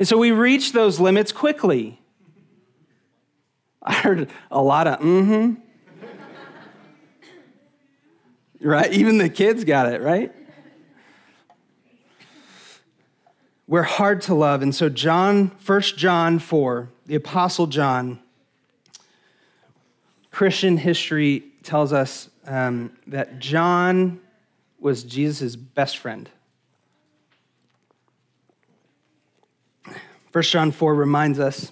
And 0.00 0.08
so 0.08 0.18
we 0.18 0.32
reach 0.32 0.72
those 0.72 0.98
limits 0.98 1.30
quickly. 1.30 2.00
I 3.80 3.92
heard 3.92 4.28
a 4.50 4.60
lot 4.60 4.88
of 4.88 4.98
mm 4.98 5.24
hmm. 5.24 5.61
Right? 8.62 8.92
Even 8.92 9.18
the 9.18 9.28
kids 9.28 9.64
got 9.64 9.92
it, 9.92 10.00
right? 10.00 10.32
We're 13.66 13.82
hard 13.82 14.20
to 14.22 14.34
love. 14.34 14.62
And 14.62 14.74
so 14.74 14.88
John, 14.88 15.52
1 15.64 15.80
John 15.96 16.38
4, 16.38 16.88
the 17.06 17.14
Apostle 17.14 17.66
John, 17.66 18.20
Christian 20.30 20.76
history 20.76 21.44
tells 21.62 21.92
us 21.92 22.28
um, 22.46 22.96
that 23.06 23.38
John 23.38 24.20
was 24.78 25.04
Jesus' 25.04 25.56
best 25.56 25.98
friend. 25.98 26.28
1 30.32 30.42
John 30.44 30.72
4 30.72 30.94
reminds 30.94 31.38
us 31.38 31.70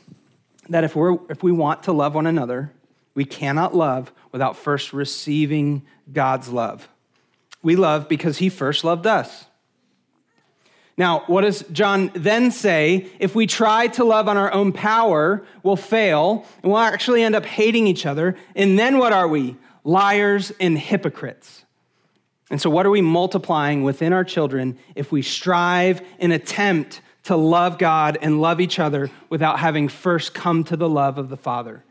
that 0.69 0.85
if, 0.85 0.95
we're, 0.95 1.19
if 1.29 1.43
we 1.43 1.51
want 1.51 1.83
to 1.85 1.93
love 1.93 2.15
one 2.15 2.27
another, 2.27 2.73
we 3.21 3.27
cannot 3.27 3.77
love 3.77 4.15
without 4.33 4.57
first 4.57 4.95
receiving 4.95 5.83
God's 6.11 6.49
love. 6.49 6.89
We 7.63 7.77
love 7.77 8.09
because 8.09 8.39
he 8.39 8.49
first 8.49 8.83
loved 8.83 9.07
us. 9.07 9.45
Now, 10.97 11.25
what 11.27 11.43
does 11.43 11.63
John 11.71 12.11
then 12.15 12.51
say? 12.51 13.11
If 13.19 13.35
we 13.35 13.47
try 13.47 13.89
to 13.89 14.05
love 14.05 14.27
on 14.27 14.39
our 14.39 14.51
own 14.55 14.73
power, 14.73 15.45
we'll 15.63 15.77
fail 15.77 16.47
and 16.63 16.73
we'll 16.73 16.81
actually 16.81 17.23
end 17.23 17.35
up 17.35 17.45
hating 17.45 17.87
each 17.87 18.07
other. 18.07 18.39
And 18.57 18.79
then 18.79 18.97
what 18.97 19.13
are 19.13 19.29
we? 19.29 19.59
Liars 19.85 20.51
and 20.59 20.79
hypocrites. 20.79 21.67
And 22.51 22.59
so, 22.59 22.71
what 22.71 22.87
are 22.87 22.91
we 22.91 23.03
multiplying 23.03 23.83
within 23.83 24.15
our 24.15 24.25
children 24.25 24.79
if 24.95 25.13
we 25.13 25.21
strive 25.21 26.01
and 26.19 26.33
attempt 26.33 27.03
to 27.25 27.37
love 27.37 27.77
God 27.77 28.17
and 28.23 28.41
love 28.41 28.63
each 28.63 28.79
other 28.79 29.11
without 29.29 29.59
having 29.59 29.89
first 29.89 30.33
come 30.33 30.65
to 30.65 30.77
the 30.79 30.89
love 30.89 31.19
of 31.19 31.29
the 31.29 31.37
Father? 31.37 31.85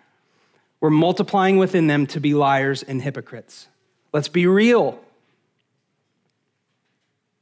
We're 0.82 0.90
multiplying 0.90 1.58
within 1.58 1.88
them 1.88 2.08
to 2.08 2.20
be 2.20 2.34
liars 2.34 2.84
and 2.84 3.02
hypocrites. 3.02 3.68
Let's 4.14 4.30
be 4.30 4.48
real. 4.48 5.00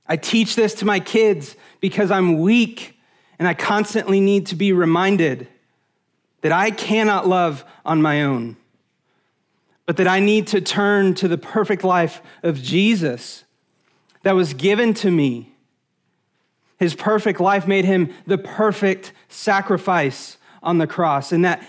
I 0.07 0.17
teach 0.17 0.55
this 0.55 0.73
to 0.75 0.85
my 0.85 0.99
kids 0.99 1.55
because 1.79 2.11
I'm 2.11 2.39
weak 2.39 2.97
and 3.39 3.47
I 3.47 3.53
constantly 3.53 4.19
need 4.19 4.47
to 4.47 4.55
be 4.55 4.73
reminded 4.73 5.47
that 6.41 6.51
I 6.51 6.71
cannot 6.71 7.27
love 7.27 7.65
on 7.85 8.01
my 8.01 8.23
own, 8.23 8.57
but 9.85 9.97
that 9.97 10.07
I 10.07 10.19
need 10.19 10.47
to 10.47 10.61
turn 10.61 11.13
to 11.15 11.27
the 11.27 11.37
perfect 11.37 11.83
life 11.83 12.21
of 12.41 12.61
Jesus 12.61 13.43
that 14.23 14.35
was 14.35 14.53
given 14.53 14.93
to 14.95 15.11
me. 15.11 15.53
His 16.79 16.95
perfect 16.95 17.39
life 17.39 17.67
made 17.67 17.85
him 17.85 18.13
the 18.25 18.37
perfect 18.37 19.11
sacrifice 19.29 20.37
on 20.61 20.77
the 20.77 20.87
cross, 20.87 21.31
and 21.31 21.43
that 21.45 21.63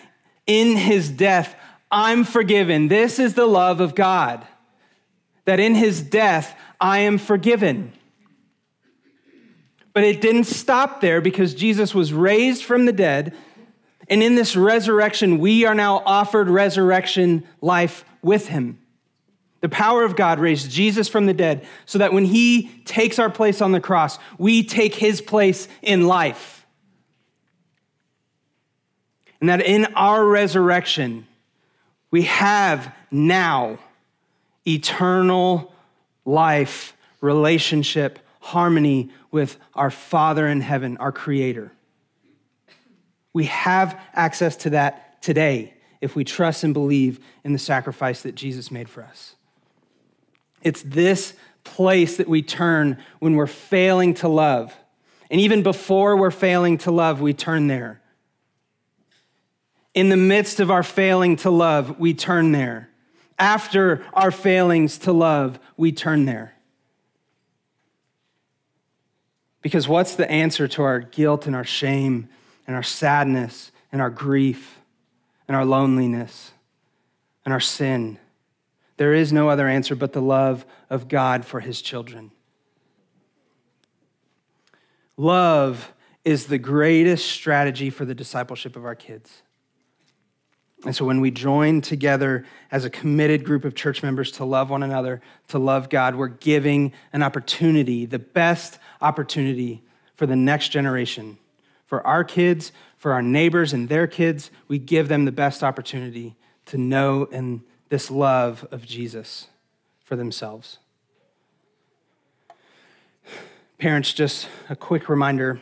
in 0.46 0.76
his 0.76 1.10
death, 1.10 1.54
I'm 1.90 2.24
forgiven. 2.24 2.88
This 2.88 3.18
is 3.18 3.34
the 3.34 3.46
love 3.46 3.80
of 3.80 3.94
God, 3.94 4.46
that 5.44 5.60
in 5.60 5.74
his 5.74 6.02
death, 6.02 6.56
I 6.80 7.00
am 7.00 7.18
forgiven. 7.18 7.92
But 9.92 10.04
it 10.04 10.20
didn't 10.20 10.44
stop 10.44 11.00
there 11.00 11.20
because 11.20 11.54
Jesus 11.54 11.94
was 11.94 12.12
raised 12.12 12.62
from 12.62 12.84
the 12.84 12.92
dead. 12.92 13.34
And 14.08 14.22
in 14.22 14.36
this 14.36 14.54
resurrection, 14.56 15.38
we 15.38 15.64
are 15.64 15.74
now 15.74 16.02
offered 16.04 16.48
resurrection 16.48 17.44
life 17.60 18.04
with 18.22 18.48
him. 18.48 18.78
The 19.60 19.68
power 19.68 20.04
of 20.04 20.14
God 20.14 20.38
raised 20.38 20.70
Jesus 20.70 21.08
from 21.08 21.26
the 21.26 21.34
dead 21.34 21.66
so 21.84 21.98
that 21.98 22.12
when 22.12 22.24
he 22.24 22.68
takes 22.84 23.18
our 23.18 23.30
place 23.30 23.60
on 23.60 23.72
the 23.72 23.80
cross, 23.80 24.18
we 24.38 24.62
take 24.62 24.94
his 24.94 25.20
place 25.20 25.66
in 25.82 26.06
life. 26.06 26.64
And 29.40 29.50
that 29.50 29.60
in 29.60 29.86
our 29.94 30.24
resurrection, 30.24 31.26
we 32.10 32.22
have 32.22 32.94
now 33.10 33.78
eternal 34.66 35.72
life, 36.24 36.96
relationship, 37.20 38.18
harmony 38.40 39.10
with 39.30 39.56
our 39.74 39.90
Father 39.90 40.46
in 40.46 40.60
heaven, 40.60 40.96
our 40.98 41.12
Creator. 41.12 41.72
We 43.32 43.44
have 43.44 44.00
access 44.14 44.56
to 44.56 44.70
that 44.70 45.20
today 45.22 45.74
if 46.00 46.16
we 46.16 46.24
trust 46.24 46.64
and 46.64 46.72
believe 46.72 47.20
in 47.44 47.52
the 47.52 47.58
sacrifice 47.58 48.22
that 48.22 48.34
Jesus 48.34 48.70
made 48.70 48.88
for 48.88 49.02
us. 49.02 49.34
It's 50.62 50.82
this 50.82 51.34
place 51.64 52.16
that 52.16 52.28
we 52.28 52.42
turn 52.42 52.98
when 53.18 53.34
we're 53.34 53.46
failing 53.46 54.14
to 54.14 54.28
love. 54.28 54.74
And 55.30 55.40
even 55.40 55.62
before 55.62 56.16
we're 56.16 56.30
failing 56.30 56.78
to 56.78 56.90
love, 56.90 57.20
we 57.20 57.34
turn 57.34 57.66
there. 57.66 58.00
In 59.94 60.08
the 60.08 60.16
midst 60.16 60.60
of 60.60 60.70
our 60.70 60.82
failing 60.82 61.36
to 61.36 61.50
love, 61.50 61.98
we 61.98 62.14
turn 62.14 62.52
there. 62.52 62.88
After 63.38 64.04
our 64.12 64.30
failings 64.30 64.98
to 64.98 65.12
love, 65.12 65.58
we 65.76 65.92
turn 65.92 66.24
there. 66.24 66.54
Because 69.62 69.88
what's 69.88 70.14
the 70.14 70.30
answer 70.30 70.68
to 70.68 70.82
our 70.82 71.00
guilt 71.00 71.46
and 71.46 71.54
our 71.54 71.64
shame 71.64 72.28
and 72.66 72.76
our 72.76 72.82
sadness 72.82 73.72
and 73.92 74.00
our 74.00 74.10
grief 74.10 74.80
and 75.46 75.56
our 75.56 75.64
loneliness 75.64 76.52
and 77.44 77.52
our 77.52 77.60
sin? 77.60 78.18
There 78.98 79.14
is 79.14 79.32
no 79.32 79.48
other 79.48 79.68
answer 79.68 79.94
but 79.94 80.12
the 80.12 80.22
love 80.22 80.66
of 80.90 81.08
God 81.08 81.44
for 81.44 81.60
his 81.60 81.80
children. 81.80 82.30
Love 85.16 85.92
is 86.24 86.46
the 86.46 86.58
greatest 86.58 87.26
strategy 87.26 87.90
for 87.90 88.04
the 88.04 88.14
discipleship 88.14 88.76
of 88.76 88.84
our 88.84 88.94
kids. 88.94 89.42
And 90.84 90.94
so 90.94 91.04
when 91.04 91.20
we 91.20 91.30
join 91.30 91.80
together 91.80 92.44
as 92.70 92.84
a 92.84 92.90
committed 92.90 93.44
group 93.44 93.64
of 93.64 93.74
church 93.74 94.02
members 94.02 94.30
to 94.32 94.44
love 94.44 94.70
one 94.70 94.82
another, 94.82 95.20
to 95.48 95.58
love 95.58 95.88
God, 95.88 96.14
we're 96.14 96.28
giving 96.28 96.92
an 97.12 97.22
opportunity, 97.22 98.06
the 98.06 98.20
best 98.20 98.78
opportunity 99.00 99.82
for 100.14 100.26
the 100.26 100.36
next 100.36 100.68
generation. 100.68 101.38
For 101.86 102.06
our 102.06 102.22
kids, 102.22 102.70
for 102.96 103.12
our 103.12 103.22
neighbors 103.22 103.72
and 103.72 103.88
their 103.88 104.06
kids, 104.06 104.50
we 104.68 104.78
give 104.78 105.08
them 105.08 105.24
the 105.24 105.32
best 105.32 105.64
opportunity 105.64 106.36
to 106.66 106.78
know 106.78 107.28
and 107.32 107.62
this 107.88 108.10
love 108.10 108.66
of 108.70 108.84
Jesus 108.84 109.48
for 110.04 110.14
themselves. 110.14 110.78
Parents, 113.78 114.12
just 114.12 114.48
a 114.68 114.76
quick 114.76 115.08
reminder 115.08 115.60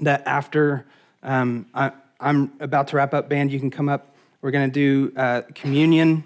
that 0.00 0.22
after 0.26 0.86
um, 1.22 1.66
I, 1.74 1.92
am 2.20 2.52
about 2.60 2.88
to 2.88 2.96
wrap 2.96 3.14
up, 3.14 3.28
band, 3.28 3.52
you 3.52 3.58
can 3.58 3.70
come 3.70 3.88
up. 3.88 4.13
We're 4.44 4.50
going 4.50 4.70
to 4.70 5.10
do 5.10 5.18
uh, 5.18 5.40
communion. 5.54 6.22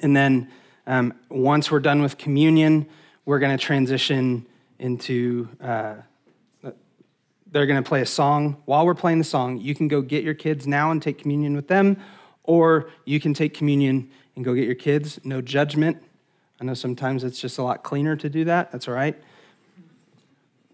And 0.00 0.16
then 0.16 0.50
um, 0.86 1.12
once 1.28 1.70
we're 1.70 1.78
done 1.78 2.00
with 2.00 2.16
communion, 2.16 2.88
we're 3.26 3.38
going 3.38 3.54
to 3.54 3.62
transition 3.62 4.46
into, 4.78 5.46
uh, 5.60 5.96
they're 7.52 7.66
going 7.66 7.84
to 7.84 7.86
play 7.86 8.00
a 8.00 8.06
song. 8.06 8.56
While 8.64 8.86
we're 8.86 8.94
playing 8.94 9.18
the 9.18 9.24
song, 9.24 9.58
you 9.58 9.74
can 9.74 9.88
go 9.88 10.00
get 10.00 10.24
your 10.24 10.32
kids 10.32 10.66
now 10.66 10.90
and 10.90 11.02
take 11.02 11.18
communion 11.18 11.54
with 11.54 11.68
them, 11.68 11.98
or 12.44 12.88
you 13.04 13.20
can 13.20 13.34
take 13.34 13.52
communion 13.52 14.10
and 14.34 14.42
go 14.42 14.54
get 14.54 14.64
your 14.64 14.74
kids. 14.74 15.20
No 15.22 15.42
judgment. 15.42 16.02
I 16.62 16.64
know 16.64 16.72
sometimes 16.72 17.24
it's 17.24 17.38
just 17.38 17.58
a 17.58 17.62
lot 17.62 17.82
cleaner 17.82 18.16
to 18.16 18.30
do 18.30 18.46
that. 18.46 18.72
That's 18.72 18.88
all 18.88 18.94
right. 18.94 19.22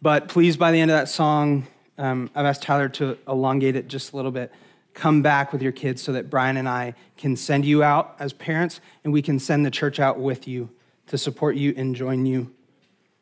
But 0.00 0.28
please, 0.28 0.56
by 0.56 0.70
the 0.70 0.78
end 0.78 0.92
of 0.92 0.96
that 0.96 1.08
song, 1.08 1.66
um, 1.98 2.30
I've 2.32 2.46
asked 2.46 2.62
Tyler 2.62 2.88
to 2.90 3.18
elongate 3.26 3.74
it 3.74 3.88
just 3.88 4.12
a 4.12 4.16
little 4.16 4.30
bit. 4.30 4.52
Come 4.94 5.22
back 5.22 5.52
with 5.52 5.60
your 5.60 5.72
kids 5.72 6.02
so 6.02 6.12
that 6.12 6.30
Brian 6.30 6.56
and 6.56 6.68
I 6.68 6.94
can 7.16 7.36
send 7.36 7.64
you 7.64 7.82
out 7.82 8.16
as 8.18 8.32
parents 8.32 8.80
and 9.02 9.12
we 9.12 9.22
can 9.22 9.38
send 9.38 9.66
the 9.66 9.70
church 9.70 10.00
out 10.00 10.18
with 10.18 10.48
you 10.48 10.70
to 11.08 11.18
support 11.18 11.56
you 11.56 11.74
and 11.76 11.94
join 11.94 12.24
you. 12.24 12.52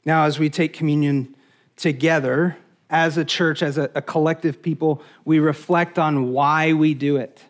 Now, 0.05 0.25
as 0.25 0.39
we 0.39 0.51
take 0.51 0.73
communion 0.73 1.35
together 1.77 2.57
as 2.91 3.17
a 3.17 3.25
church, 3.25 3.63
as 3.63 3.79
a, 3.79 3.91
a 3.95 4.03
collective 4.03 4.63
people, 4.63 5.03
we 5.25 5.39
reflect 5.39 5.99
on 5.99 6.33
why 6.33 6.73
we 6.73 6.95
do 6.95 7.17
it 7.17 7.43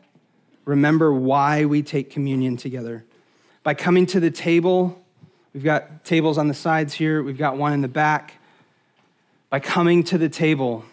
remember 0.64 1.12
why 1.12 1.64
we 1.64 1.82
take 1.82 2.10
communion 2.10 2.56
together. 2.56 3.04
By 3.62 3.74
coming 3.74 4.06
to 4.06 4.20
the 4.20 4.30
table, 4.30 5.00
we've 5.52 5.64
got 5.64 6.04
tables 6.04 6.38
on 6.38 6.48
the 6.48 6.54
sides 6.54 6.94
here, 6.94 7.22
we've 7.22 7.38
got 7.38 7.56
one 7.56 7.72
in 7.72 7.80
the 7.80 7.88
back. 7.88 8.34
By 9.50 9.60
coming 9.60 10.02
to 10.04 10.18
the 10.18 10.28
table, 10.28 10.84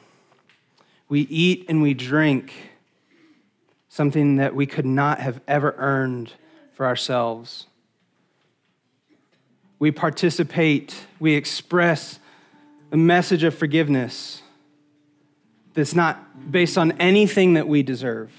we 1.07 1.21
eat 1.21 1.65
and 1.69 1.81
we 1.81 1.93
drink 1.93 2.53
something 3.89 4.37
that 4.37 4.55
we 4.55 4.65
could 4.65 4.85
not 4.85 5.19
have 5.19 5.41
ever 5.47 5.75
earned 5.77 6.33
for 6.73 6.85
ourselves. 6.85 7.65
We 9.79 9.91
participate, 9.91 10.95
we 11.19 11.33
express 11.33 12.19
a 12.91 12.97
message 12.97 13.43
of 13.43 13.55
forgiveness 13.55 14.41
that's 15.73 15.95
not 15.95 16.51
based 16.51 16.77
on 16.77 16.93
anything 16.93 17.53
that 17.53 17.67
we 17.67 17.83
deserve. 17.83 18.31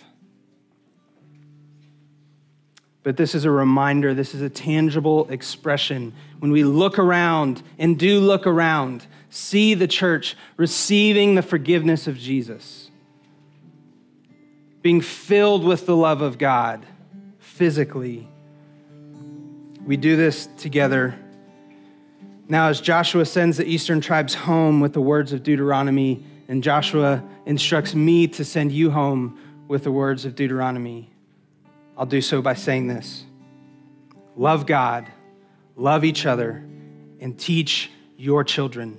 But 3.03 3.17
this 3.17 3.35
is 3.35 3.45
a 3.45 3.51
reminder, 3.51 4.13
this 4.13 4.35
is 4.35 4.43
a 4.43 4.51
tangible 4.51 5.29
expression. 5.31 6.13
When 6.39 6.53
we 6.53 6.65
look 6.65 6.99
around 6.99 7.63
and 7.79 7.99
do 7.99 8.21
look 8.21 8.47
around, 8.47 9.07
see 9.31 9.75
the 9.75 9.89
church 9.89 10.37
receiving 10.57 11.35
the 11.35 11.43
forgiveness 11.43 12.07
of 12.07 12.19
Jesus, 12.19 12.90
being 14.83 15.01
filled 15.01 15.65
with 15.65 15.87
the 15.87 15.97
love 15.97 16.23
of 16.23 16.39
God 16.39 16.85
physically. 17.39 18.27
We 19.85 19.97
do 19.97 20.17
this 20.17 20.49
together. 20.59 21.19
Now, 22.49 22.69
as 22.69 22.81
Joshua 22.81 23.27
sends 23.27 23.57
the 23.57 23.67
eastern 23.67 24.01
tribes 24.01 24.35
home 24.35 24.81
with 24.81 24.93
the 24.93 25.01
words 25.01 25.33
of 25.33 25.43
Deuteronomy, 25.43 26.25
and 26.49 26.63
Joshua 26.63 27.23
instructs 27.47 27.95
me 27.95 28.27
to 28.29 28.45
send 28.45 28.73
you 28.73 28.91
home 28.91 29.39
with 29.69 29.85
the 29.85 29.93
words 29.93 30.25
of 30.25 30.35
Deuteronomy. 30.35 31.11
I'll 31.97 32.07
do 32.07 32.21
so 32.21 32.43
by 32.43 32.55
saying 32.55 32.89
this 32.89 33.25
Love 34.37 34.67
God, 34.67 35.07
love 35.77 36.05
each 36.05 36.27
other, 36.27 36.65
and 37.21 37.39
teach 37.39 37.91
your 38.17 38.43
children. 38.43 38.99